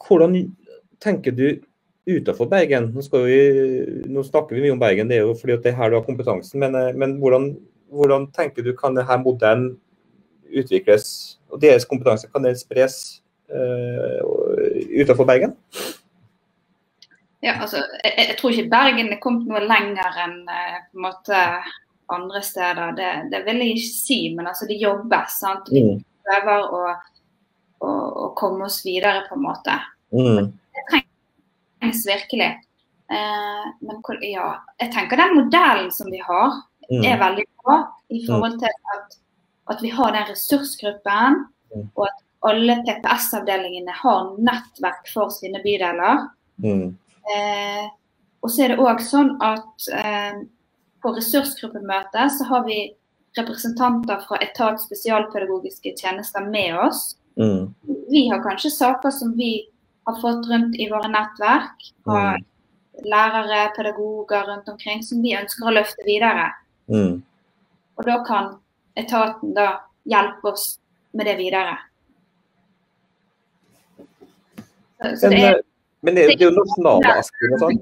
[0.06, 0.36] Hvordan
[1.02, 1.48] tenker du
[2.06, 2.92] utenfor Bergen?
[2.94, 3.40] Nå, vi,
[4.12, 5.98] nå snakker vi mye om Bergen, det er jo fordi at det er her du
[6.00, 6.60] har kompetansen.
[6.62, 7.52] Men, eh, men hvordan,
[7.94, 9.76] hvordan tenker du kan denne modellen
[10.56, 14.22] utvikles, og deres kompetanse kan den spres uh,
[15.02, 15.56] utenfor Bergen?
[17.44, 21.06] Ja, altså, jeg, jeg tror ikke Bergen er kommet noe lenger enn eh, på en
[21.06, 21.42] måte
[22.14, 22.94] andre steder.
[22.98, 25.40] Det, det vil jeg ikke si, men altså, det jobbes.
[25.42, 25.70] sant?
[25.74, 26.00] Vi Mm.
[26.26, 26.84] prøver å,
[27.86, 27.92] å,
[28.26, 29.76] å komme oss videre, på en måte.
[30.16, 30.54] Mm.
[31.86, 32.60] Trengs virkelig.
[33.12, 37.04] Eh, men ja, jeg tenker den modellen som vi har, Mm.
[37.04, 39.18] er veldig bra i forhold til at
[39.68, 41.46] at vi har den ressursgruppen,
[41.76, 41.90] Mm.
[41.96, 46.30] og at alle PPS-avdelingene har nettverk for sine bydeler.
[46.64, 46.96] Mm.
[47.36, 47.90] Eh,
[48.44, 50.34] og så er det òg sånn at eh,
[51.02, 52.94] på ressursgruppemøtet så har vi
[53.38, 57.16] representanter fra etat spesialpedagogiske tjenester med oss.
[57.40, 57.74] Mm.
[58.10, 59.68] Vi har kanskje saker som vi
[60.06, 61.90] har fått rundt i våre nettverk.
[62.04, 62.46] Fra Mm.
[63.12, 66.52] lærere, pedagoger rundt omkring som vi ønsker å løfte videre.
[66.88, 67.24] Mm.
[67.98, 68.56] Og da kan
[68.96, 70.80] etaten da hjelpe oss
[71.12, 71.78] med det videre.
[75.02, 75.62] Så, så Men, det er eh,
[76.02, 77.80] men det, det er jo nasjonale Askim og sånn.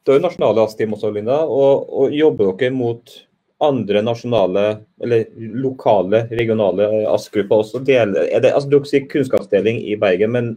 [0.00, 1.42] Det er jo nasjonale Askim også, Linda.
[1.44, 3.12] Og, og jobber dere mot
[3.60, 4.64] andre nasjonale
[5.02, 7.82] eller lokale, regionale ASK-grupper også?
[7.84, 10.50] Deler, er det, altså, dere sier kunnskapsdeling i Bergen men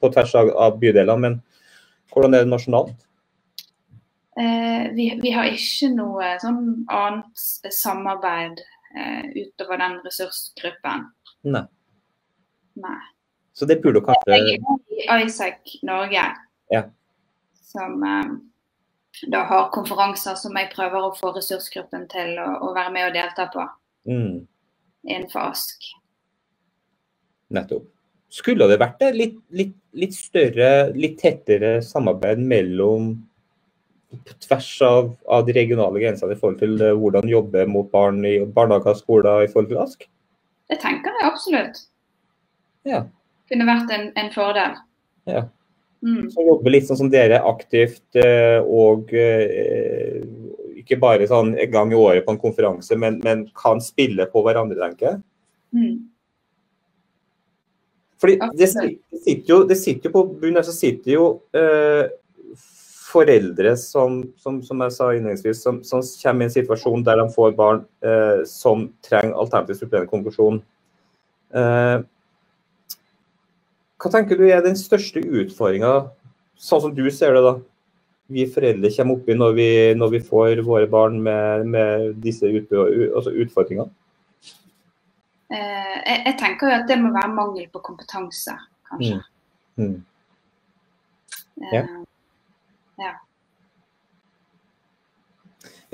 [0.00, 1.38] på tvers av, av bydeler, men
[2.12, 2.94] hvordan er det nasjonalt?
[4.36, 8.60] Eh, vi, vi har ikke noe sånn annet samarbeid
[8.98, 11.06] eh, utover den ressursgruppen.
[11.46, 11.64] Nei.
[12.82, 13.00] Nei.
[13.54, 14.58] Så det burde kanskje Jeg
[15.06, 16.24] er i Isaac Norge,
[16.74, 16.82] Ja.
[17.62, 18.34] som eh,
[19.30, 23.16] da har konferanser som jeg prøver å få ressursgruppen til å, å være med og
[23.16, 23.66] delta på
[24.10, 24.38] mm,
[25.06, 25.90] innenfor ASK.
[27.54, 27.86] Nettopp.
[28.34, 33.12] Skulle det vært et litt, litt, litt større, litt tettere samarbeid mellom
[34.14, 38.20] på tvers av, av de regionale grensene i forhold til eh, hvordan jobbe mot barn
[38.26, 40.06] i barnehager og skoler i forhold til ASK?
[40.70, 41.82] Det tenker jeg absolutt
[42.88, 43.04] Ja.
[43.50, 44.78] kunne vært en, en fordel.
[45.30, 45.46] Ja.
[46.04, 46.24] Mm.
[46.30, 50.20] Som jobber litt sånn som dere, aktivt eh, og eh,
[50.82, 54.42] ikke bare sånn en gang i året på en konferanse, men, men kan spille på
[54.44, 55.22] hverandre, tenker jeg.
[55.74, 55.94] Mm.
[58.20, 58.68] Fordi det, det,
[59.24, 61.24] sitter jo, det sitter jo på bunnen her så sitter jo
[61.56, 62.12] eh,
[63.14, 67.26] foreldre som, som, som jeg sa innledningsvis, som, som kommer i en situasjon der de
[67.34, 70.60] får barn eh, som trenger alternativ supplerende konklusjon.
[71.54, 71.98] Eh,
[74.04, 76.10] hva tenker du er den største utfordringa,
[76.60, 77.54] sånn som du ser det, da?
[78.34, 82.70] Vi foreldre kommer oppi når vi, når vi får våre barn med, med disse ut,
[82.76, 83.88] altså utfordringene?
[85.52, 88.56] Eh, jeg, jeg tenker jo at det må være mangel på kompetanse,
[88.90, 89.20] kanskje.
[89.80, 89.98] Mm.
[91.72, 91.84] Ja.
[91.84, 92.00] Eh,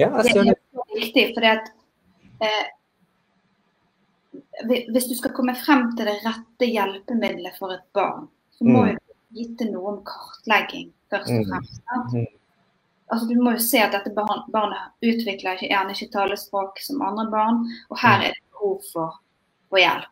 [0.00, 0.52] Ja, jeg Det ser det.
[0.52, 1.66] er så viktig, fordi at
[2.40, 2.66] eh,
[4.66, 8.94] Hvis du skal komme frem til det rette hjelpemiddelet for et barn, så må Mm.
[8.94, 11.50] du vite noe om kartlegging først og Mm.
[11.50, 11.80] fremst.
[12.14, 12.26] Mm.
[13.12, 17.02] Altså, du må jo se at dette barn, barnet utvikler ikke, gjerne ikke talespråk som
[17.02, 19.18] andre barn, og her er det behov for,
[19.68, 20.06] for hjelp.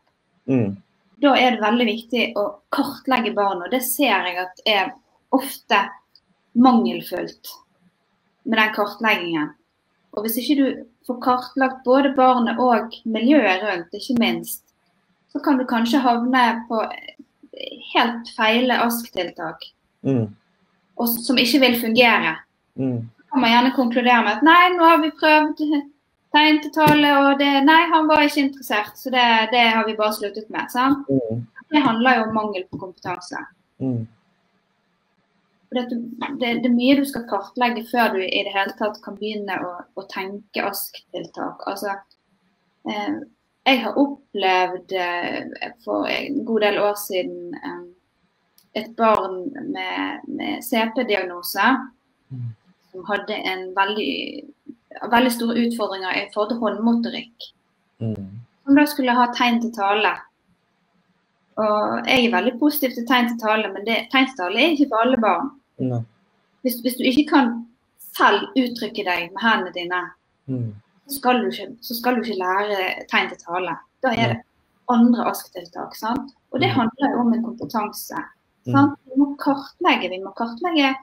[0.48, 0.83] Mm.
[1.22, 4.92] Da er det veldig viktig å kartlegge barnet, og det ser jeg at er
[5.33, 5.88] ofte
[6.57, 7.48] mangelfullt
[8.44, 9.54] med den kartleggingen.
[10.18, 10.66] Og hvis ikke du
[11.07, 14.64] får kartlagt både barnet og miljøet rundt, ikke minst,
[15.31, 16.81] så kan du kanskje havne på
[17.94, 19.62] helt feile ASK-tiltak,
[20.02, 20.26] Mm.
[21.24, 22.37] som ikke vil fungere.
[22.76, 23.09] Mm.
[23.16, 25.62] Så kan man gjerne konkludere med at nei, nå har vi prøvd
[26.35, 29.96] tegn til tale, og det, nei, han var ikke interessert, så det, det har vi
[29.96, 30.74] bare sluttet med.
[31.09, 31.46] Mm.
[31.70, 33.44] Det handler jo om mangel på kompetanse.
[33.81, 34.07] Mm.
[35.68, 35.98] For det,
[36.40, 39.59] det, det er mye du skal kartlegge før du i det hele tatt kan begynne
[39.64, 41.66] å, å tenke ASK-tiltak.
[41.68, 41.98] Altså,
[42.88, 43.20] eh,
[43.68, 47.85] jeg har opplevd eh, for en god del år siden eh,
[48.81, 49.42] et barn
[49.74, 51.68] med, med CP-diagnose
[52.31, 52.54] Mm.
[52.92, 54.44] som hadde en veldig,
[55.12, 57.46] veldig store utfordringer i forhold til håndmotorikk.
[58.00, 58.26] Mm.
[58.64, 60.12] Som da skulle ha tegn til tale.
[61.59, 64.74] Og jeg er veldig positiv til tegn til tale, men det, tegn til tale er
[64.74, 65.48] ikke for alle barn.
[65.78, 66.00] Nei.
[66.62, 67.66] Hvis, hvis du ikke kan
[68.16, 70.00] selv uttrykke deg med hendene dine,
[70.48, 70.74] Mm.
[71.06, 73.76] så skal du ikke, så skal du ikke lære tegn til tale.
[74.02, 74.38] Da er det
[74.88, 75.94] andre ASK-tiltak.
[75.94, 76.32] sant?
[76.52, 76.74] Og det Mm.
[76.80, 78.16] handler jo om en kompetanse.
[78.66, 78.72] Mm.
[78.72, 78.98] Sant?
[79.06, 80.08] Vi må kartlegge.
[80.10, 80.94] Vi må kartlegge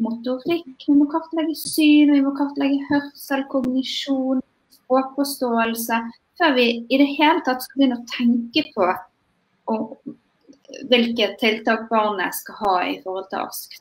[0.00, 6.00] motorikk, vi må kartlegge syn, vi må kartlegge hørsel, kognisjon, språkforståelse.
[6.38, 8.88] Før vi i det hele tatt skal begynne å tenke på
[9.68, 9.96] og,
[10.90, 13.78] hvilke tiltak barnet skal ha i forhold til ASK.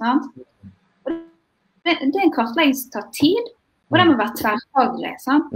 [1.85, 3.51] Det, det er en kartlegging som tar tid,
[3.91, 5.13] og den må være tverrfaglig.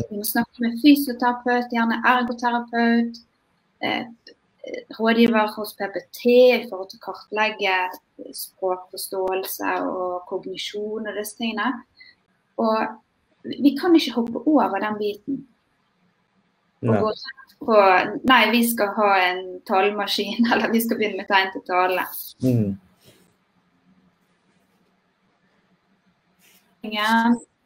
[0.10, 3.22] Vi må snakke med fysioterapeut, gjerne ergoterapeut,
[3.82, 4.36] eh,
[5.00, 7.78] rådgiver hos PPT i forhold til å kartlegge
[8.38, 11.72] språkforståelse og kognisjon og disse tingene.
[12.62, 15.40] Og vi kan ikke hoppe over den biten
[16.84, 17.80] og gå rett på
[18.30, 22.06] Nei, vi skal ha en talemaskin, eller vi skal begynne med tegn til tale.
[22.44, 22.78] Mm.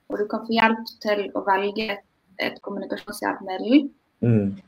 [0.10, 2.04] Og du kan få hjelp til å velge et
[2.40, 3.90] et kommunikasjonshjelpemiddel,
[4.22, 4.62] Mm.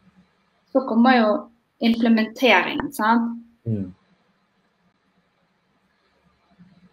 [0.74, 2.94] så kommer jo implementeringen.
[2.94, 3.44] sant?
[3.66, 3.94] Mm.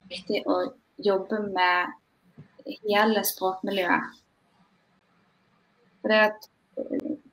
[0.09, 1.87] Viktig å jobbe med
[2.85, 4.21] hele språkmiljøet.
[6.01, 6.49] For det at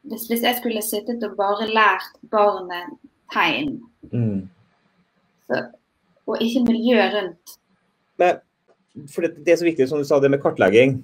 [0.09, 2.97] hvis, hvis jeg skulle sittet og bare lært barnet
[3.33, 4.47] tegn, Mm.
[5.45, 5.57] så,
[6.25, 7.57] og ikke miljøet rundt
[8.17, 8.39] Men
[9.11, 11.01] for det, det er så viktig, som du sa, det med kartlegging.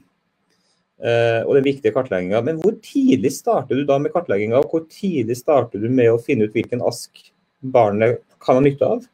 [0.95, 2.39] Uh, og den viktige kartlegginga.
[2.41, 4.61] Men hvor tidlig starter du da med kartlegginga?
[4.63, 7.19] Og hvor tidlig starter du med å finne ut hvilken ask
[7.59, 9.05] barnet kan ha nytte av?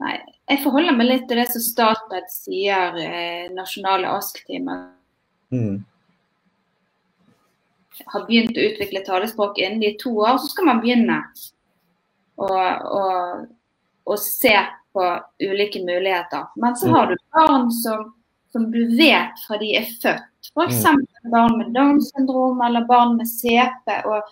[0.00, 0.16] Nei,
[0.50, 4.88] Jeg forholder meg litt til det som Statped sier, eh, nasjonale ASK-timer.
[5.54, 5.84] Mm.
[8.06, 11.18] Har begynt å utvikle talespråk innen de to år, så skal man begynne
[12.40, 13.04] å, å,
[14.04, 14.56] å se
[14.92, 15.06] på
[15.38, 16.46] ulike muligheter.
[16.54, 18.14] Men så har du barn som,
[18.52, 20.26] som du vet fra de er født.
[20.50, 20.84] F.eks.
[21.30, 24.00] barn med Downs syndrom eller barn med CP.
[24.04, 24.22] Og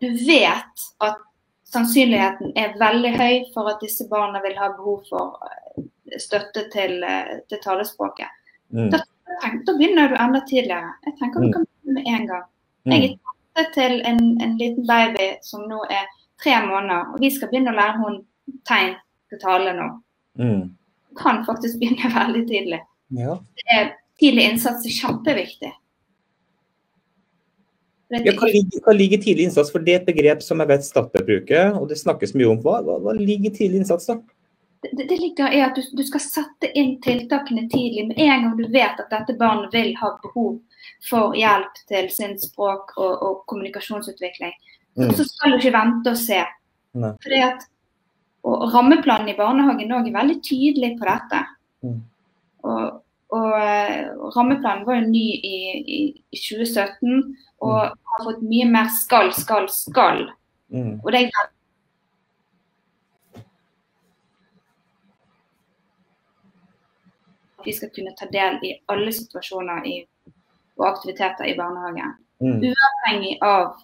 [0.00, 1.18] du, vet at
[1.72, 5.84] sannsynligheten er veldig høy for at disse barna vil ha behov for eh,
[6.20, 8.30] støtte til, eh, til talespråket.
[8.72, 8.88] Mm.
[8.94, 9.02] Da,
[9.66, 10.94] da begynner du enda tidligere.
[11.06, 12.48] Jeg tenker du kan begynne med en gang.
[12.88, 16.06] Jeg er tante til en, en liten baby som nå er
[16.42, 18.94] tre måneder, og vi skal begynne å lære henne tegn
[19.30, 19.88] til tale nå.
[20.40, 20.62] Mm.
[21.20, 22.80] Kan faktisk begynne veldig tidlig.
[23.18, 23.36] Ja.
[23.74, 25.74] Er, tidlig innsats er kjempeviktig.
[28.10, 29.70] Ja, hva, ligger, hva ligger tidlig innsats?
[29.70, 32.62] For det er et begrep som jeg vet Statoil bruker, og det snakkes mye om.
[32.64, 34.18] Hva, hva, hva ligger tidlig innsats, da?
[34.82, 38.08] det, det ligger i at du, du skal sette inn tiltakene tidlig.
[38.08, 40.58] Med en gang du vet at dette barnet vil ha behov
[41.08, 44.52] for hjelp til sin språk- og, og kommunikasjonsutvikling,
[44.98, 45.12] Mm.
[45.14, 46.40] så skal du ikke vente og se.
[46.98, 47.12] Nei.
[47.22, 47.66] Fordi at,
[48.42, 51.42] og, Rammeplanen i barnehagen også er veldig tydelig på dette.
[51.86, 52.00] Mm.
[52.62, 52.82] Og,
[53.30, 53.52] og
[54.18, 56.00] og, Rammeplanen var jo ny i, i,
[56.32, 60.26] i 2017 og har fått mye mer skal, skal, skal.
[60.74, 60.98] Mm.
[61.04, 61.48] Og det er
[67.64, 69.98] vi skal kunne ta del i alle situasjoner i,
[70.80, 72.16] og aktiviteter i barnehagen.
[72.40, 72.60] Mm.
[72.70, 73.78] Uavhengig av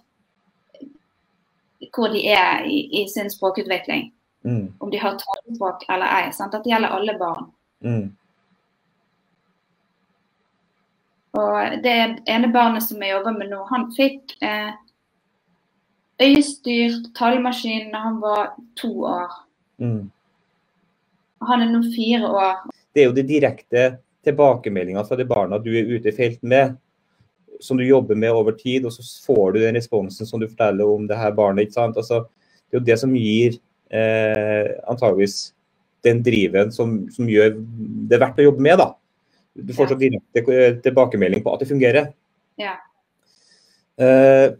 [1.93, 4.09] hvor de er i, i sin språkutvikling.
[4.45, 4.73] Mm.
[4.79, 6.31] Om de har talespråk eller ei.
[6.33, 6.55] Sant?
[6.55, 7.51] Dette gjelder alle barn.
[7.85, 8.07] Mm.
[11.37, 14.71] Og det ene barnet som jeg jobber med nå, han fikk eh,
[16.23, 19.37] øyestyrt talemaskin da han var to år.
[19.77, 20.07] Mm.
[21.45, 22.65] Han er nå fire år.
[22.93, 23.87] Det er jo de direkte
[24.25, 26.73] tilbakemeldingene fra de barna du er ute i felt med,
[27.63, 30.85] som du jobber med over tid, og så får du den responsen som du forteller
[30.87, 31.67] om det her barnet.
[31.67, 31.97] ikke sant?
[31.97, 32.25] Altså,
[32.67, 33.57] det er jo det som gir
[33.89, 35.39] eh, antageligvis
[36.05, 37.55] den driven som, som gjør
[38.11, 38.77] det verdt å jobbe med.
[38.83, 38.91] da.
[39.57, 42.11] Du får så direkte eh, tilbakemelding på at det fungerer.
[42.61, 42.77] Ja.
[43.97, 44.53] Eh,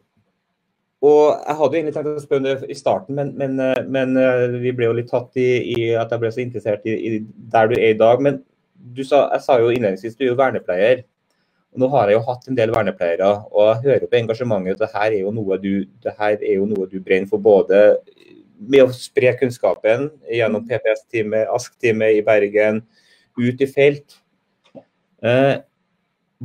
[1.05, 4.17] og Jeg hadde egentlig tenkt å spørre om det i starten, men, men, eh, men
[4.17, 7.19] eh, vi ble jo litt tatt i, i at jeg ble så interessert i, i
[7.53, 8.23] der du er i dag.
[8.23, 8.41] Men
[8.73, 11.05] du sa, jeg sa jo innledningsvis du er jo vernepleier.
[11.77, 14.93] Nå har jeg jo hatt en del vernepleiere, og jeg hører på engasjementet at det
[14.95, 15.73] her er jo noe du,
[16.17, 17.41] er jo noe du brenner for.
[17.43, 17.99] Både
[18.57, 22.81] med å spre kunnskapen gjennom PPS-teamet, ASK-teamet i Bergen,
[23.37, 24.17] ut i felt.
[25.21, 25.53] Eh,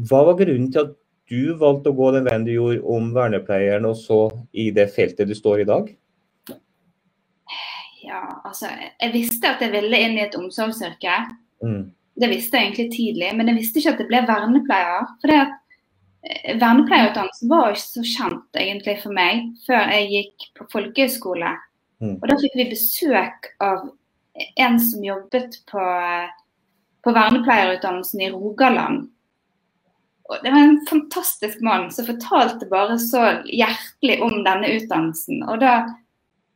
[0.09, 0.93] hva var grunnen til at
[1.33, 5.31] du valgte å gå den veien du gjorde om vernepleieren, og så i det feltet
[5.31, 5.89] du står i dag?
[8.03, 8.67] ja, altså
[9.01, 11.17] Jeg visste at jeg ville inn i et omsorgsyrke.
[11.65, 11.93] Mm.
[12.21, 15.07] Det visste jeg egentlig tidlig, men jeg visste ikke at det ble vernepleier.
[15.23, 15.55] For det at
[16.29, 21.55] eh, Vernepleierutdannelsen var jo ikke så kjent egentlig for meg før jeg gikk på folkehøyskole.
[22.03, 22.19] Mm.
[22.19, 23.89] Og da fikk vi besøk av
[24.61, 25.87] en som jobbet på,
[27.05, 29.09] på vernepleierutdannelsen i Rogaland.
[30.33, 35.43] Og det var en fantastisk mann som fortalte bare så hjertelig om denne utdannelsen.
[35.45, 35.75] Og da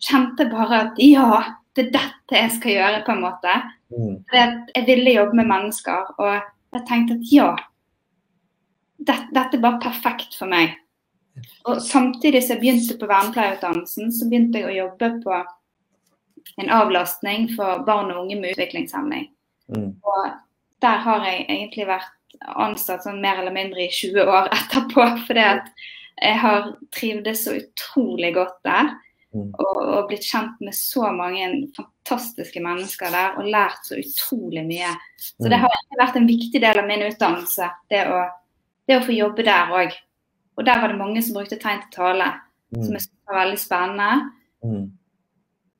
[0.02, 1.42] kjente jeg bare at ja,
[1.76, 3.56] det er dette jeg skal gjøre, på en måte.
[3.94, 4.18] Mm.
[4.32, 6.32] Jeg ville jobbe med mennesker, og
[6.74, 7.52] jeg tenkte at ja,
[8.98, 10.74] dette, dette er bare perfekt for meg.
[11.68, 15.38] Og samtidig som jeg begynte på vernepleierutdannelsen, så begynte jeg å jobbe på
[16.62, 19.28] en avlastning for barn og unge med utviklingshemning.
[19.68, 19.90] Mm.
[20.00, 20.28] Og
[20.84, 22.12] der har jeg egentlig vært
[22.56, 25.70] ansatt sånn mer eller mindre i 20 år etterpå, fordi at
[26.16, 28.94] jeg har trivdes så utrolig godt der.
[29.36, 29.50] Mm.
[29.52, 34.94] Og, og blitt kjent med så mange fantastiske mennesker der, og lært så utrolig mye.
[35.18, 38.22] Så det har egentlig vært en viktig del av min utdannelse, det å,
[38.88, 39.96] det å få jobbe der òg.
[40.56, 42.30] Og der var det mange som brukte tegn til tale,
[42.72, 44.12] som jeg syntes var veldig spennende.
[44.64, 44.86] Mm.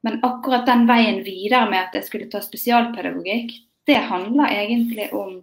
[0.07, 3.55] Men akkurat den veien videre med at jeg skulle ta spesialpedagogikk,
[3.87, 5.39] det handla egentlig om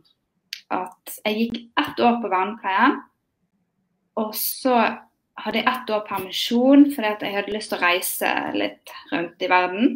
[0.74, 3.02] at jeg gikk ett år på vernepleien.
[4.20, 4.78] og så
[5.42, 9.50] hadde jeg ett år permisjon fordi jeg hadde lyst til å reise litt rundt i
[9.52, 9.94] verden.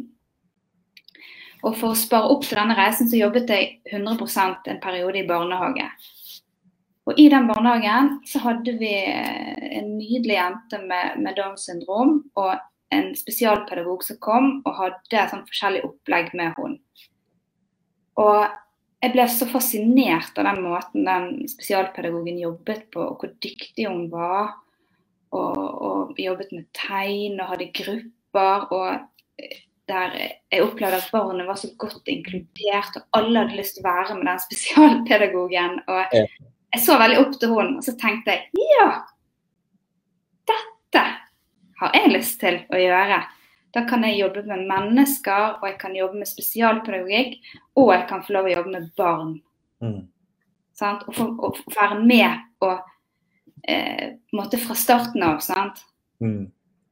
[1.66, 5.28] Og for å spare opp til denne reisen, så jobbet jeg 100% en periode i
[5.28, 5.88] barnehage.
[7.08, 12.58] Og i den barnehagen så hadde vi en nydelig jente med, med Downs syndrom og
[12.94, 16.80] en spesialpedagog som kom og hadde sånn forskjellig opplegg med henne.
[18.18, 18.48] Og
[19.04, 24.08] jeg ble så fascinert av den måten den spesialpedagogen jobbet på, og hvor dyktig hun
[24.12, 24.56] var.
[25.36, 28.68] Og, og jobbet med tegn og hadde grupper.
[28.72, 29.48] Og
[29.88, 30.16] der
[30.52, 34.18] jeg opplevde at barna var så godt inkludert, og alle hadde lyst til å være
[34.18, 35.80] med den spesialpedagogen.
[35.88, 38.90] Og jeg så veldig opp til henne, og så tenkte jeg ja,
[40.52, 41.04] dette
[41.80, 43.22] har jeg lyst til å gjøre.
[43.76, 47.40] Da kan jeg jobbe med mennesker, og jeg kan jobbe med spesialpedagogikk,
[47.78, 49.34] og jeg kan få lov å jobbe med barn.
[49.84, 50.06] Mm.
[50.78, 52.72] Og, for, og, være med på
[53.68, 55.40] eh, på en måte fra starten av.
[55.40, 55.84] sant?
[56.24, 56.52] Mm.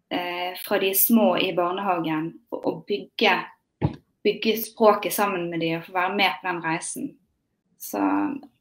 [0.10, 3.36] Eh, fra de små i barnehagen, og, bygge,
[4.24, 7.08] bygge, språket sammen med dem og få være med på den reisen.
[7.82, 8.02] Så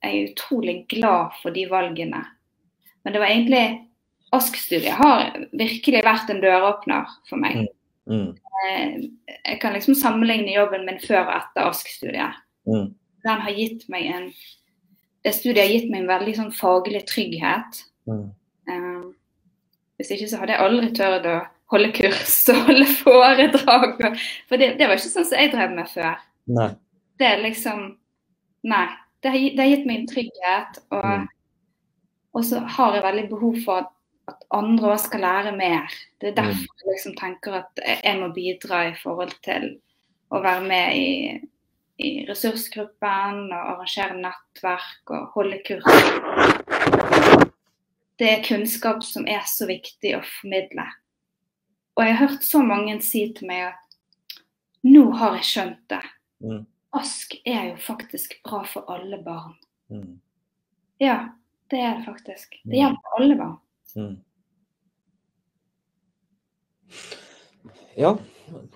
[0.02, 2.24] jeg er utrolig glad for de valgene.
[3.04, 3.66] Men det var egentlig
[4.34, 7.60] Ask-studiet har virkelig vært en døråpner for meg.
[7.60, 7.68] Mm.
[8.10, 8.30] Mm.
[8.34, 8.94] Eh,
[9.44, 12.40] jeg kan liksom sammenligne jobben min før og etter Ask-studiet.
[12.66, 12.88] Mm.
[13.24, 14.28] Den har gitt meg en
[15.24, 17.78] Det studiet har gitt meg en veldig sånn faglig trygghet.
[18.10, 18.30] Mm.
[18.70, 19.12] Um,
[19.96, 21.38] hvis ikke så hadde jeg aldri tørt å
[21.72, 24.00] holde kurs og holde foredrag.
[24.48, 26.18] For det, det var ikke sånn som jeg drev med før.
[26.54, 26.70] Nei.
[27.20, 27.86] Det er liksom
[28.64, 28.86] Nei.
[29.20, 30.78] Det har, det har gitt meg en trygghet.
[30.92, 31.26] Og, mm.
[32.36, 35.96] og så har jeg veldig behov for at andre òg skal lære mer.
[36.20, 36.78] Det er derfor mm.
[36.80, 39.68] jeg liksom tenker at jeg må bidra i forhold til
[40.32, 41.36] å være med i,
[42.00, 46.53] i ressursgruppen og arrangere nettverk og holde kurs.
[48.18, 50.86] Det er kunnskap som er så viktig å formidle.
[51.94, 54.38] Og jeg har hørt så mange si til meg at
[54.84, 56.02] nå har jeg skjønt det.
[56.44, 56.60] Mm.
[56.94, 59.56] Ask er jo faktisk bra for alle barn.
[59.90, 60.20] Mm.
[61.02, 61.16] Ja,
[61.70, 62.60] det er det faktisk.
[62.62, 63.56] Det hjelper alle barn.
[63.94, 64.14] Mm.
[67.96, 68.16] Ja,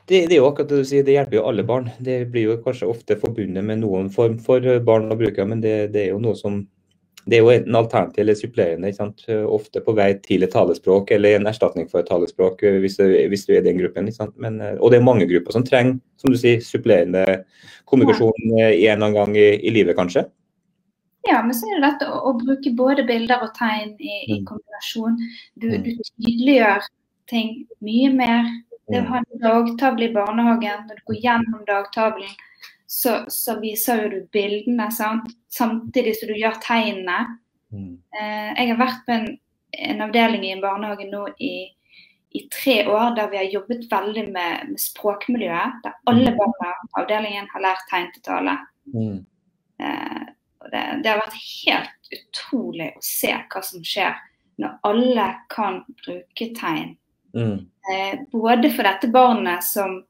[0.07, 1.91] det, det, er jo akkurat det du sier, det hjelper jo alle barn.
[2.03, 5.93] Det blir jo kanskje ofte forbundet med noen form for barn og brukere, men det,
[5.95, 6.63] det, er jo noe som
[7.29, 8.89] det er jo en alternativ eller supplerende.
[8.89, 9.25] ikke sant?
[9.29, 13.45] Ofte på vei til et talespråk eller en erstatning for et talespråk hvis du, hvis
[13.45, 14.09] du er i den gruppen.
[14.09, 14.35] ikke sant?
[14.41, 17.25] Men, og det er mange grupper som trenger som du sier, supplerende
[17.89, 20.25] kommunikasjon en eller annen gang i, i livet, kanskje.
[21.29, 24.39] Ja, men så er det dette å, å bruke både bilder og tegn i, i
[24.39, 24.47] mm.
[24.49, 25.19] kombinasjon.
[25.61, 25.85] Du, mm.
[25.85, 26.89] du, tydeliggjør
[27.29, 27.55] ting
[27.85, 28.53] mye mer.
[28.89, 32.31] Det å ha en dagtavle i barnehagen, når du går gjennom dagtavlen,
[32.89, 35.29] så, så viser jo du bildene sant?
[35.53, 37.19] samtidig som du gjør tegnene.
[37.73, 39.27] Eh, jeg har vært på en,
[39.77, 41.53] en, avdeling i en barnehage nå i,
[42.33, 45.83] i, tre år der vi har jobbet veldig med, med språkmiljøet.
[45.85, 48.57] Der alle barna i avdelingen har lært tegn til tale.
[48.95, 49.19] Mm.
[49.85, 50.25] Eh,
[50.73, 54.17] det, det, har vært helt utrolig å se hva som skjer
[54.59, 56.97] når alle kan bruke tegn.
[57.37, 57.69] Mm.
[57.93, 60.01] Eh, både for dette barnet som,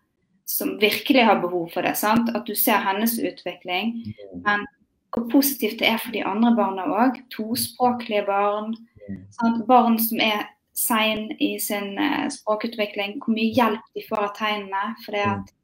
[0.48, 2.30] som, virkelig har behov for det, sant?
[2.34, 3.94] at du ser hennes utvikling.
[4.06, 4.42] Mm.
[4.46, 4.66] Men
[5.14, 7.20] hvor positivt det er for de andre barna òg.
[7.34, 8.74] Tospråklige barn.
[9.36, 9.66] Sant?
[9.68, 13.18] Barn som er sein i sin uh, språkutvikling.
[13.20, 14.84] Hvor mye hjelp de får av tegnene.
[15.04, 15.54] For det at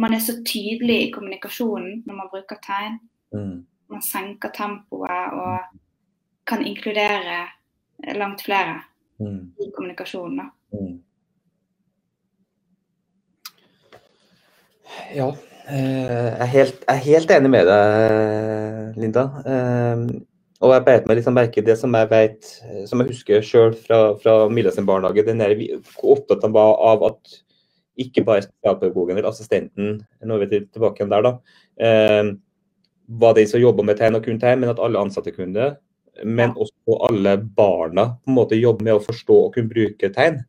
[0.00, 3.00] man er så tydelig i kommunikasjonen når man bruker tegn.
[3.34, 5.78] Mm man senker tempoet og
[6.46, 7.42] kan inkludere
[8.16, 8.80] langt flere
[9.20, 9.40] mm.
[9.60, 10.50] i kommunikasjonen.
[15.14, 15.28] Ja,
[15.70, 19.26] eh, jeg er, helt, jeg er, helt, enig med deg, Linda.
[19.44, 20.02] Eh,
[20.60, 22.50] og jeg beit meg liksom merke det som jeg vet,
[22.88, 25.24] som jeg husker sjøl fra, fra Milla sin barnehage.
[25.24, 25.54] den er
[25.94, 27.38] Hvor opptatt han var av at
[28.00, 31.32] ikke bare spesialpedagogen eller assistenten, nå er vi tilbake igjen der, da,
[31.80, 32.32] eh,
[33.20, 35.70] var de som jobba med tegn og kunne tegn, men at alle ansatte kunne det.
[36.26, 40.42] Men også alle barna på en måte jobber med å forstå og kunne bruke tegn.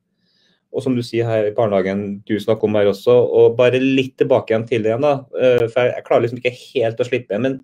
[0.72, 4.16] Og som du sier her i barnehagen, du snakker om her også, og bare litt
[4.22, 5.14] tilbake igjen til det igjen, da.
[5.36, 7.40] Eh, for jeg klarer liksom ikke helt å slippe.
[7.44, 7.60] Men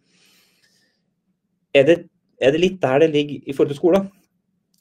[1.77, 1.97] er det,
[2.43, 4.09] er det litt der det ligger i forhold til skolen?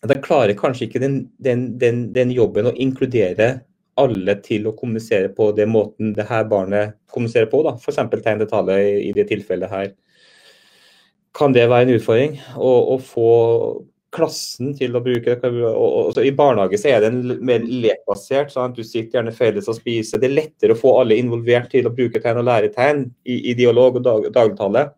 [0.05, 3.61] At jeg klarer kanskje ikke den, den, den, den jobben å inkludere
[3.97, 7.62] alle til å kommunisere på den måten det her barnet kommuniserer på.
[7.64, 8.03] da, F.eks.
[8.12, 9.95] tegn til tale i, i det tilfellet her
[11.37, 13.31] kan det være en utfordring å, få
[14.17, 15.51] klassen til å bruke det.
[16.25, 18.53] I barnehage så er det en mer lekbasert.
[18.55, 18.79] Sant?
[18.79, 20.23] Du sitter gjerne felles og spiser.
[20.23, 23.43] Det er lettere å få alle involvert til å bruke tegn og lære tegn i,
[23.53, 24.89] i dialog og dag, dagligtale.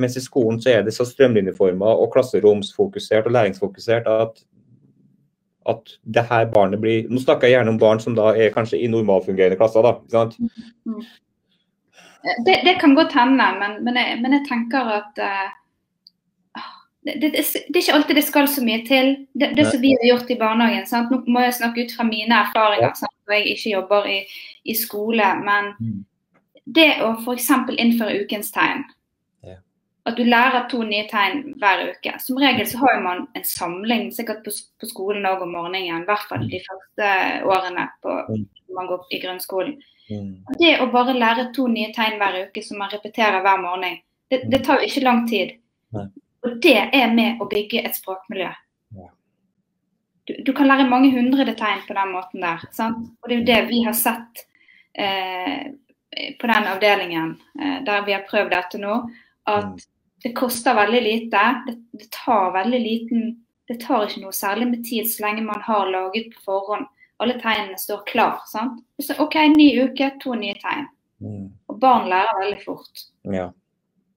[0.00, 4.44] Mens i skolen så er det så strømlinjeforma og klasseromsfokusert og læringsfokusert at
[5.66, 8.78] at det her barnet blir Nå snakker jeg gjerne om barn som da er kanskje
[8.78, 9.96] i normalfungerende klasser, da.
[9.98, 10.36] ikke sant?
[10.86, 11.00] Mm.
[12.46, 15.50] Det, det kan godt hende, men, men, jeg, men jeg, tenker at uh,
[17.06, 17.30] det, det,
[17.68, 19.12] det, er ikke alltid det skal så mye til.
[19.38, 20.86] Det, det som vi har gjort i barnehagen.
[20.90, 21.12] Sant?
[21.12, 23.14] Nå må jeg snakke ut fra mine erfaringer, sant?
[23.28, 24.18] og jeg ikke jobber i,
[24.66, 25.28] i skole.
[25.46, 26.00] Men mm.
[26.78, 27.52] det å f.eks.
[27.76, 28.82] innføre ukens tegn,
[29.46, 29.60] ja.
[30.10, 32.16] at du lærer to nye tegn hver uke.
[32.26, 36.10] Som regel så har man en samling sikkert på, på skolen òg om morgenen, i
[36.10, 37.14] hvert fall de første
[37.46, 39.78] årene på, når man går i grunnskolen.
[40.10, 40.34] Mm.
[40.58, 44.42] Det å bare lære to nye tegn hver uke som man repeterer hver morgen, det,
[44.50, 45.60] det tar jo ikke lang tid.
[46.46, 48.52] Og det er med å bygge et språkmiljø.
[50.26, 52.62] Du, du kan lære mange hundre tegn på den måten der.
[52.74, 53.12] Sant?
[53.22, 54.42] Og det er jo det vi har sett
[54.98, 55.68] eh,
[56.40, 58.96] på den avdelingen eh, der vi har prøvd dette nå.
[59.46, 59.84] At mm.
[60.24, 61.44] det koster veldig lite.
[61.66, 63.28] Det, det, tar veldig liten
[63.66, 66.86] Det tar ikke noe særlig med tid så lenge man har laget på forhånd.
[67.22, 68.42] Alle tegnene står klar.
[68.50, 68.82] sant?
[69.02, 70.86] Så, OK, ny uke, to nye tegn.
[71.22, 71.46] Mm.
[71.70, 73.06] Og barn lærer veldig fort.
[73.32, 73.48] Ja.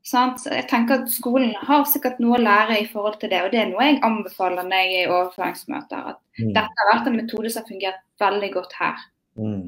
[0.10, 0.40] Sant?
[0.42, 3.52] Så jeg tenker at Skolen har sikkert noe å lære i forhold til det, og
[3.54, 6.08] det er noe jeg anbefaler når jeg er i overføringsmøter.
[6.14, 6.54] At mm.
[6.56, 9.06] dette har vært en metode som har fungert veldig godt her.
[9.38, 9.62] Mm.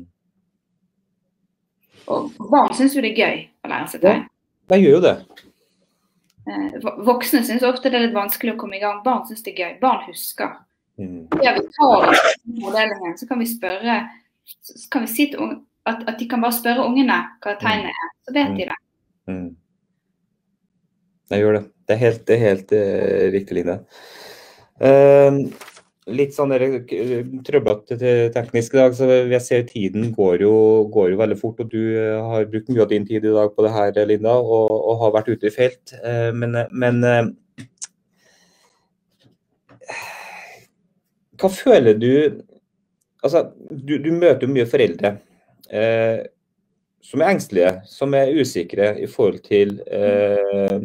[2.11, 4.25] Og barn syns jo det er gøy å lære seg tegn.
[4.25, 5.15] Ja, de gjør jo det.
[6.49, 9.03] Eh, voksne syns ofte det er litt vanskelig å komme i gang.
[9.05, 9.77] Barn syns det er gøy.
[9.83, 10.57] Barn husker.
[10.97, 11.27] Mm.
[11.43, 14.01] Ja, vi tar avdelingen, så kan vi spørre
[14.51, 15.39] så kan vi si til
[15.85, 18.13] at, at, de kan bare spørre ungene hva tegnet er.
[18.25, 18.77] Så vet de det.
[19.29, 19.49] Mm.
[21.32, 21.65] Jeg gjør det.
[21.88, 23.77] Det er helt, det er helt uh, riktig, Line.
[24.82, 25.38] Uh,
[26.11, 26.51] litt sånn
[27.45, 30.53] trøblete teknisk i dag, så jeg ser tiden går jo,
[30.91, 31.61] går jo, veldig fort.
[31.63, 34.36] og Du uh, har brukt mye av din tid i dag på det her, Linda,
[34.39, 35.95] og, og har vært ute i felt.
[36.36, 37.03] men, men
[41.41, 42.11] hva føler du
[43.21, 45.11] Altså, du, du møter jo mye foreldre.
[47.02, 50.76] Som er engstelige, som er usikre i forhold til eh,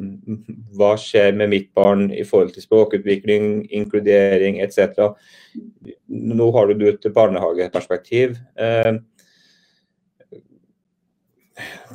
[0.79, 5.13] hva skjer med mitt barn i forhold til språkutvikling, inkludering etc.
[6.09, 8.39] Nå har du et barnehageperspektiv.
[8.57, 8.97] Eh,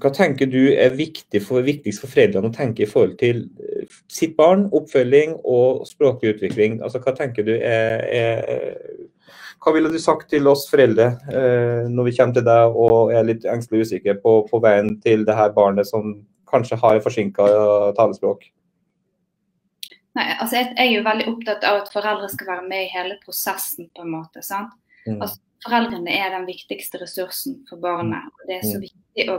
[0.02, 3.90] hva tenker du er viktig for, viktigst for foreldrene å tenke i forhold til eh,
[4.10, 6.80] sitt barn, oppfølging og språklig utvikling?
[6.86, 9.10] Altså, hva tenker du er, er
[9.62, 13.28] hva ville du sagt til oss foreldre eh, når vi kommer til deg og er
[13.28, 16.16] litt engstelig usikre på, på, veien til det her barnet som
[16.50, 17.46] kanskje har forsinka
[17.98, 18.48] talespråk?
[20.18, 23.16] Nei, altså jeg, er jo veldig opptatt av at foreldre skal være med i hele
[23.22, 23.88] prosessen.
[23.96, 24.74] på en måte, sant?
[25.06, 25.22] Mm.
[25.22, 28.28] Altså, foreldrene er den viktigste ressursen for barnet.
[28.34, 28.88] og Det er så mm.
[28.88, 29.38] viktig å,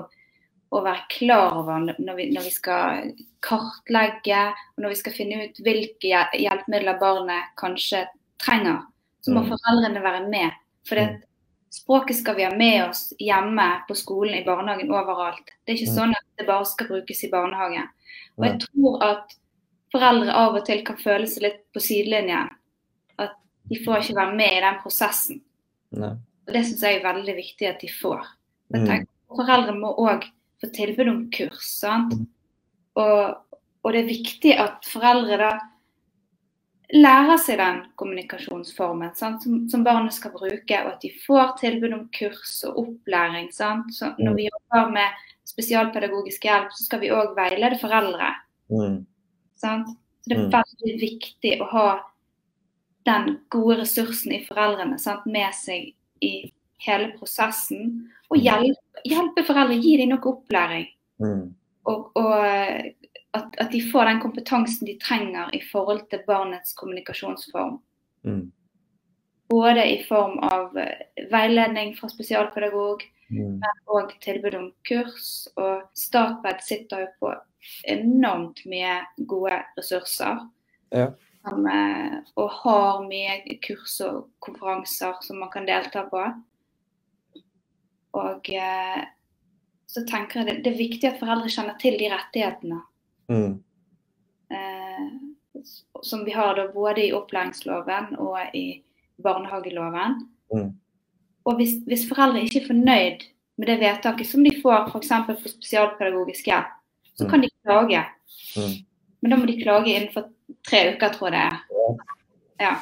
[0.72, 3.12] å være klar over når vi, når vi, skal
[3.44, 8.06] kartlegge og når vi skal finne ut hvilke hjelpemidler barnet kanskje
[8.42, 8.86] trenger
[9.22, 9.52] så må mm.
[9.52, 10.56] foreldrene være med.
[10.88, 11.20] For det, mm.
[11.72, 15.54] språket skal vi ha med oss hjemme, på skolen, i barnehagen, overalt.
[15.62, 15.98] Det er ikke mm.
[16.00, 17.88] sånn at det bare skal brukes i barnehagen.
[18.40, 19.38] Og jeg tror at
[19.92, 22.50] foreldre av og til kan føle seg litt på sidelinjen.
[23.20, 23.36] At
[23.70, 25.42] de får ikke være med i den prosessen.
[25.92, 26.14] Nei.
[26.46, 28.24] Og Det syns jeg er veldig viktig at de får.
[28.72, 29.06] Tenker,
[29.36, 30.24] foreldre må òg
[30.62, 31.68] få tilbud om kurs.
[31.78, 32.14] sant?
[32.98, 33.36] Og,
[33.82, 35.52] og, det er viktig at foreldre da
[36.92, 41.96] lære seg den kommunikasjonsformen sant, som, som, barnet skal bruke, og at de får tilbud
[41.96, 43.48] om kurs og opplæring.
[43.54, 43.92] Sant?
[43.96, 48.30] Så når vi jobber med spesialpedagogisk hjelp, så skal vi òg veilede foreldre.
[48.72, 49.02] Mm.
[49.60, 49.92] Sant?
[50.22, 50.52] Så det er mm.
[50.54, 51.86] veldig viktig å ha
[53.08, 55.90] den gode ressursen i foreldrene sant, med seg
[56.22, 56.34] i
[56.86, 57.96] hele prosessen.
[58.30, 58.44] Og mm.
[58.44, 60.86] hjelpe, hjelpe foreldre, gi dem nok opplæring.
[61.22, 61.48] Mm.
[61.90, 63.01] Og, og
[63.32, 67.78] at, at, de får den kompetansen de trenger i forhold til barnets kommunikasjonsform.
[68.24, 68.52] Mm.
[69.48, 73.56] Både i form av eh, veiledning fra spesialpedagog, mm.
[73.62, 75.30] men òg tilbud om kurs.
[75.56, 77.32] Og Statped sitter jo på
[77.88, 80.44] enormt mye gode ressurser.
[80.92, 81.08] Ja.
[81.48, 86.28] Som, eh, og har mye kurs og konferanser som man kan delta på.
[88.20, 89.02] Og eh,
[89.88, 92.84] så tenker jeg det, det er viktig at foreldre kjenner til de rettighetene
[93.32, 93.52] Mm.
[94.52, 95.06] Eh,
[96.02, 98.82] som vi har da både i opplæringsloven og i
[99.22, 100.20] barnehageloven.
[100.54, 100.70] Mm.
[101.44, 103.24] Og hvis, hvis, foreldre ikke er fornøyd
[103.58, 105.12] med det vedtaket som de får f.eks.
[105.26, 106.70] for spesialpedagogisk hjelp,
[107.18, 108.04] så kan de klage.
[108.56, 108.76] Mm.
[109.20, 110.28] Men da må de klage innenfor
[110.68, 111.58] tre uker, tror jeg det er.
[112.62, 112.76] Ja.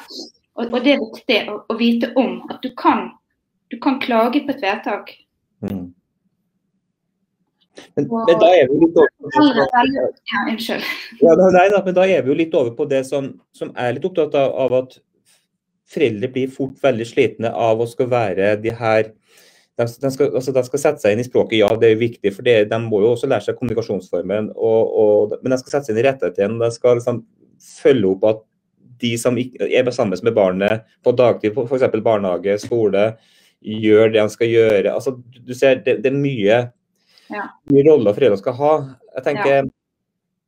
[0.55, 3.09] Og, og, det er viktig å, å, vite om at du kan,
[3.71, 5.13] du kan klage på et vedtak.
[7.95, 9.09] Men, men, da er vi litt over
[11.21, 13.95] ja, nei, da, men da er vi jo litt over på det som, som er
[13.95, 14.99] litt opptatt av, av, at
[15.91, 19.11] foreldre blir fort veldig slitne av å skal være de her
[19.79, 22.33] de, de, skal, altså de, skal, sette seg inn i språket, ja det er viktig,
[22.35, 24.51] for det, de må jo også lære seg kommunikasjonsformen.
[24.53, 26.59] Og, og, men de skal sette seg inn i rettigheten.
[26.61, 27.23] De skal liksom
[27.81, 28.43] følge opp at
[29.01, 31.87] de som er sammen med barnet på dagtid, f.eks.
[32.03, 33.07] barnehage, skole,
[33.61, 34.93] gjør det de skal gjøre.
[34.93, 36.61] Altså, du ser, det, det er mye,
[37.31, 37.45] ja.
[37.71, 38.73] mye roller foreldre skal ha.
[39.17, 39.69] Jeg tenker, ja.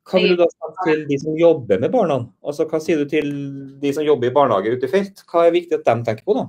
[0.04, 2.18] Hva vil du da si til de som jobber med barna?
[2.44, 3.30] Altså, hva sier du til
[3.80, 5.24] de som jobber i barnehage ute i felt?
[5.30, 6.44] Hva er viktig at de tenker på da?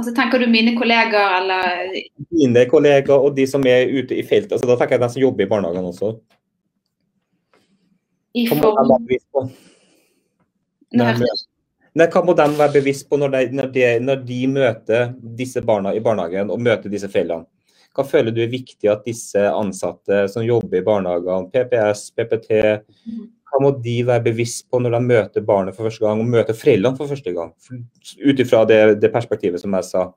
[0.00, 1.92] Altså, tenker du mine kollegaer eller
[2.32, 4.50] Mine kollegaer og de som er ute i felt.
[4.52, 6.14] Altså, da tenker jeg de som jobber i barnehagene også.
[8.34, 9.52] I form...
[11.94, 15.62] Nei, hva må de være bevisst på når de, når, de, når de, møter disse
[15.62, 17.46] barna i barnehagen og møter disse feilene?
[17.94, 22.50] Hva føler du er viktig at disse ansatte som jobber i barnehagene, PPS, PPT,
[23.54, 26.56] hva må de være bevisst på når de møter barnet for første gang og møter
[26.58, 27.52] foreldrene for første gang?
[28.24, 30.08] Ut ifra det, det, perspektivet som jeg sa,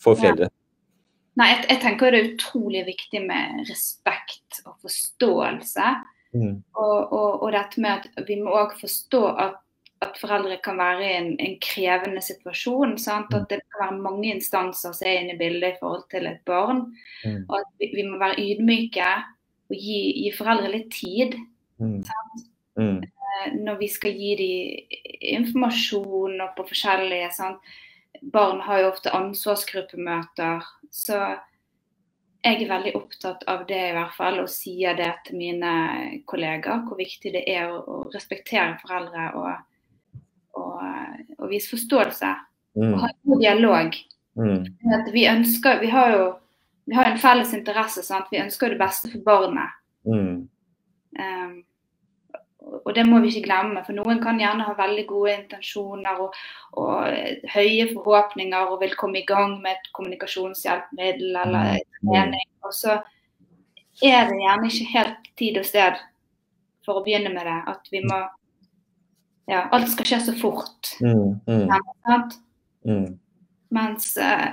[0.00, 0.48] for foreldre.
[0.48, 0.56] Ja.
[1.36, 5.92] Nei, jeg, jeg, tenker det er utrolig viktig med respekt og forståelse.
[6.36, 6.54] Mm.
[6.76, 9.60] Og, og, og, dette med at vi må òg forstå at
[10.04, 12.96] at foreldre kan være i en, en krevende situasjon.
[13.00, 13.32] Sant?
[13.34, 16.42] At det kan være mange instanser som er inne i bildet i forhold til et
[16.48, 16.84] barn.
[17.24, 17.46] Mm.
[17.48, 19.08] Og at vi, vi, må være ydmyke
[19.70, 21.36] og gi, gi foreldre litt tid.
[21.80, 22.02] Mm.
[22.76, 23.00] Mm.
[23.00, 24.94] Eh, når vi skal gi dem
[25.36, 27.74] informasjon og på forskjellige sant?
[28.32, 30.64] Barn har jo ofte ansvarsgruppemøter.
[30.92, 31.18] Så
[32.46, 35.72] jeg er veldig opptatt av det, i hvert fall, og sier det til mine
[36.28, 36.84] kollegaer.
[36.86, 39.48] Hvor viktig det er å, å respektere foreldre og
[40.56, 42.32] og vise forståelse.
[42.76, 42.92] Mm.
[42.92, 44.02] Og ha en god dialog.
[44.36, 44.66] Mm.
[45.12, 46.24] vi ønsker, vi har jo
[46.86, 48.02] vi har en felles interesse.
[48.02, 48.28] Sant?
[48.30, 49.74] Vi ønsker det beste for barnet.
[50.06, 50.46] Mm.
[51.18, 51.56] Um,
[52.84, 53.82] og det må vi ikke glemme.
[53.86, 56.36] For noen kan gjerne ha veldig gode intensjoner og,
[56.78, 62.06] og høye forhåpninger og vil komme i gang med et kommunikasjonshjelpemiddel eller mm.
[62.06, 62.48] trening.
[62.66, 63.00] Og så
[64.04, 66.02] er det gjerne ikke helt tid og sted
[66.86, 67.60] for å begynne med det.
[67.74, 68.22] At vi må
[69.46, 70.92] ja, alt skal skje så fort.
[71.00, 72.30] Mm, mm.
[72.86, 73.18] Mm.
[73.74, 74.48] Mens eh,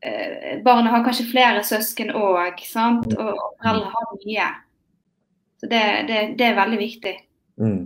[0.00, 4.48] eh, barnet har kanskje flere søsken òg, og, og foreldre har mye.
[5.60, 7.14] Så det, det, det er veldig viktig.
[7.62, 7.84] Mm.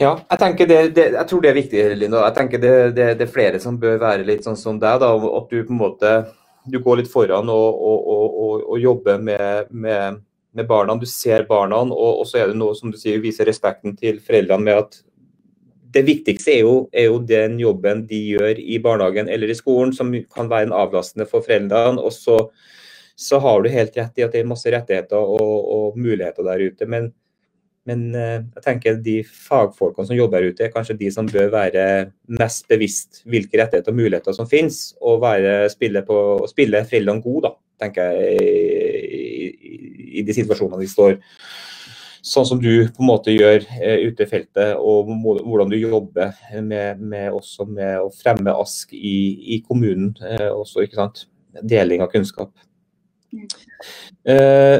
[0.00, 2.22] Ja, jeg, tenker det, det, jeg tror det er viktig, Linda.
[2.28, 5.00] Jeg tenker det, det, er flere som bør være litt sånn som deg.
[5.02, 6.12] da, At du på en måte
[6.70, 8.08] du går litt foran og, og,
[8.44, 10.20] og, og jobber med, med
[10.56, 13.94] med barna, du ser barna, og, så er det noe som du sier, viser respekten
[13.98, 14.98] til foreldrene med at
[15.94, 19.94] det viktigste er jo, er jo, den jobben de gjør i barnehagen eller i skolen,
[19.94, 22.02] som kan være en avlastende for foreldrene.
[22.02, 22.36] Og så,
[23.18, 26.62] så har du helt rett i at det er masse rettigheter og, og muligheter der
[26.62, 26.86] ute.
[26.86, 27.10] Men,
[27.90, 31.50] men, eh, jeg tenker de fagfolkene som jobber der ute, er kanskje de som bør
[31.56, 31.84] være
[32.38, 36.20] mest bevisst hvilke rettigheter og muligheter som finnes, og være, spille, på,
[36.52, 38.46] spille foreldrene gode, da, tenker jeg
[39.58, 39.89] i
[40.26, 41.18] de situasjonene de står.
[42.26, 46.34] Sånn som du på en måte gjør eh, ute i feltet, og hvordan du jobber
[46.60, 47.32] med, med,
[47.72, 49.16] med å fremme ASK i,
[49.56, 50.12] i kommunen.
[50.20, 50.84] Eh, også?
[51.62, 52.52] Deling av kunnskap.
[53.32, 53.46] Mm.
[54.28, 54.76] Eh,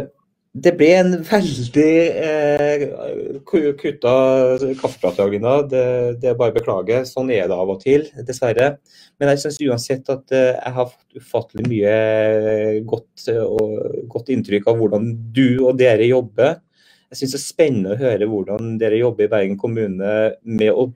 [0.50, 1.90] det ble en veldig
[2.26, 2.84] eh,
[3.46, 4.14] kutta
[4.80, 5.20] kaffeprat.
[5.70, 5.82] Det,
[6.18, 7.04] det er bare å beklage.
[7.06, 8.72] Sånn er det av og til, dessverre.
[9.20, 11.94] Men jeg syns uansett at eh, jeg har fått ufattelig mye
[12.82, 13.76] godt, og,
[14.10, 16.58] godt inntrykk av hvordan du og dere jobber.
[17.10, 20.90] Jeg syns det er spennende å høre hvordan dere jobber i Bergen kommune med å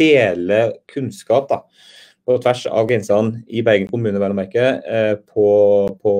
[0.00, 1.52] dele kunnskap.
[1.52, 1.64] da
[2.26, 5.48] på tvers av grensene i Bergen kommune vel å merke, eh, på,
[6.02, 6.14] på,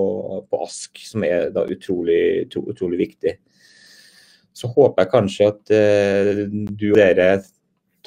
[0.49, 3.37] på, Ask, som er da utrolig, utrolig viktig.
[4.57, 7.31] Så håper jeg kanskje at eh, du og dere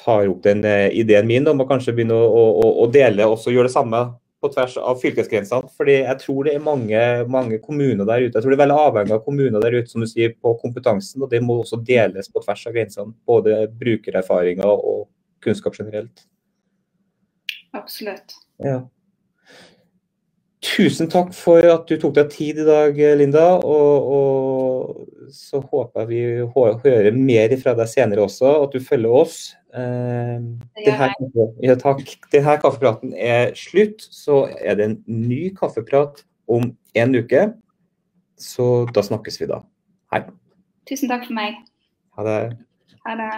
[0.00, 3.48] tar opp den eh, ideen min om å kanskje begynne å, å, å dele og
[3.48, 4.04] gjøre det samme
[4.44, 5.70] på tvers av fylkesgrensene.
[5.76, 7.00] fordi jeg tror det er mange,
[7.32, 8.34] mange, kommuner der ute.
[8.36, 11.24] Jeg tror det er veldig avhengig av kommuner der ute som du sier, på kompetansen.
[11.24, 13.16] og Det må også deles på tvers av grensene.
[13.24, 15.06] Både brukererfaringer og
[15.44, 16.26] kunnskap generelt.
[17.74, 18.36] Absolutt.
[18.62, 18.82] Ja.
[20.64, 23.44] Tusen takk for at du tok deg tid i dag, Linda.
[23.60, 26.22] Og, og så håper vi
[26.54, 29.36] hører mer fra deg senere også, at du følger oss.
[29.74, 30.38] Eh,
[30.80, 31.76] det her, ja.
[32.32, 34.06] Denne kaffepraten er slutt.
[34.08, 37.48] Så er det en ny kaffeprat om en uke.
[38.40, 39.60] Så da snakkes vi da.
[40.14, 40.24] Hei.
[40.88, 41.60] Tusen takk for meg.
[42.16, 42.40] Ha det.
[43.04, 43.30] Ha det.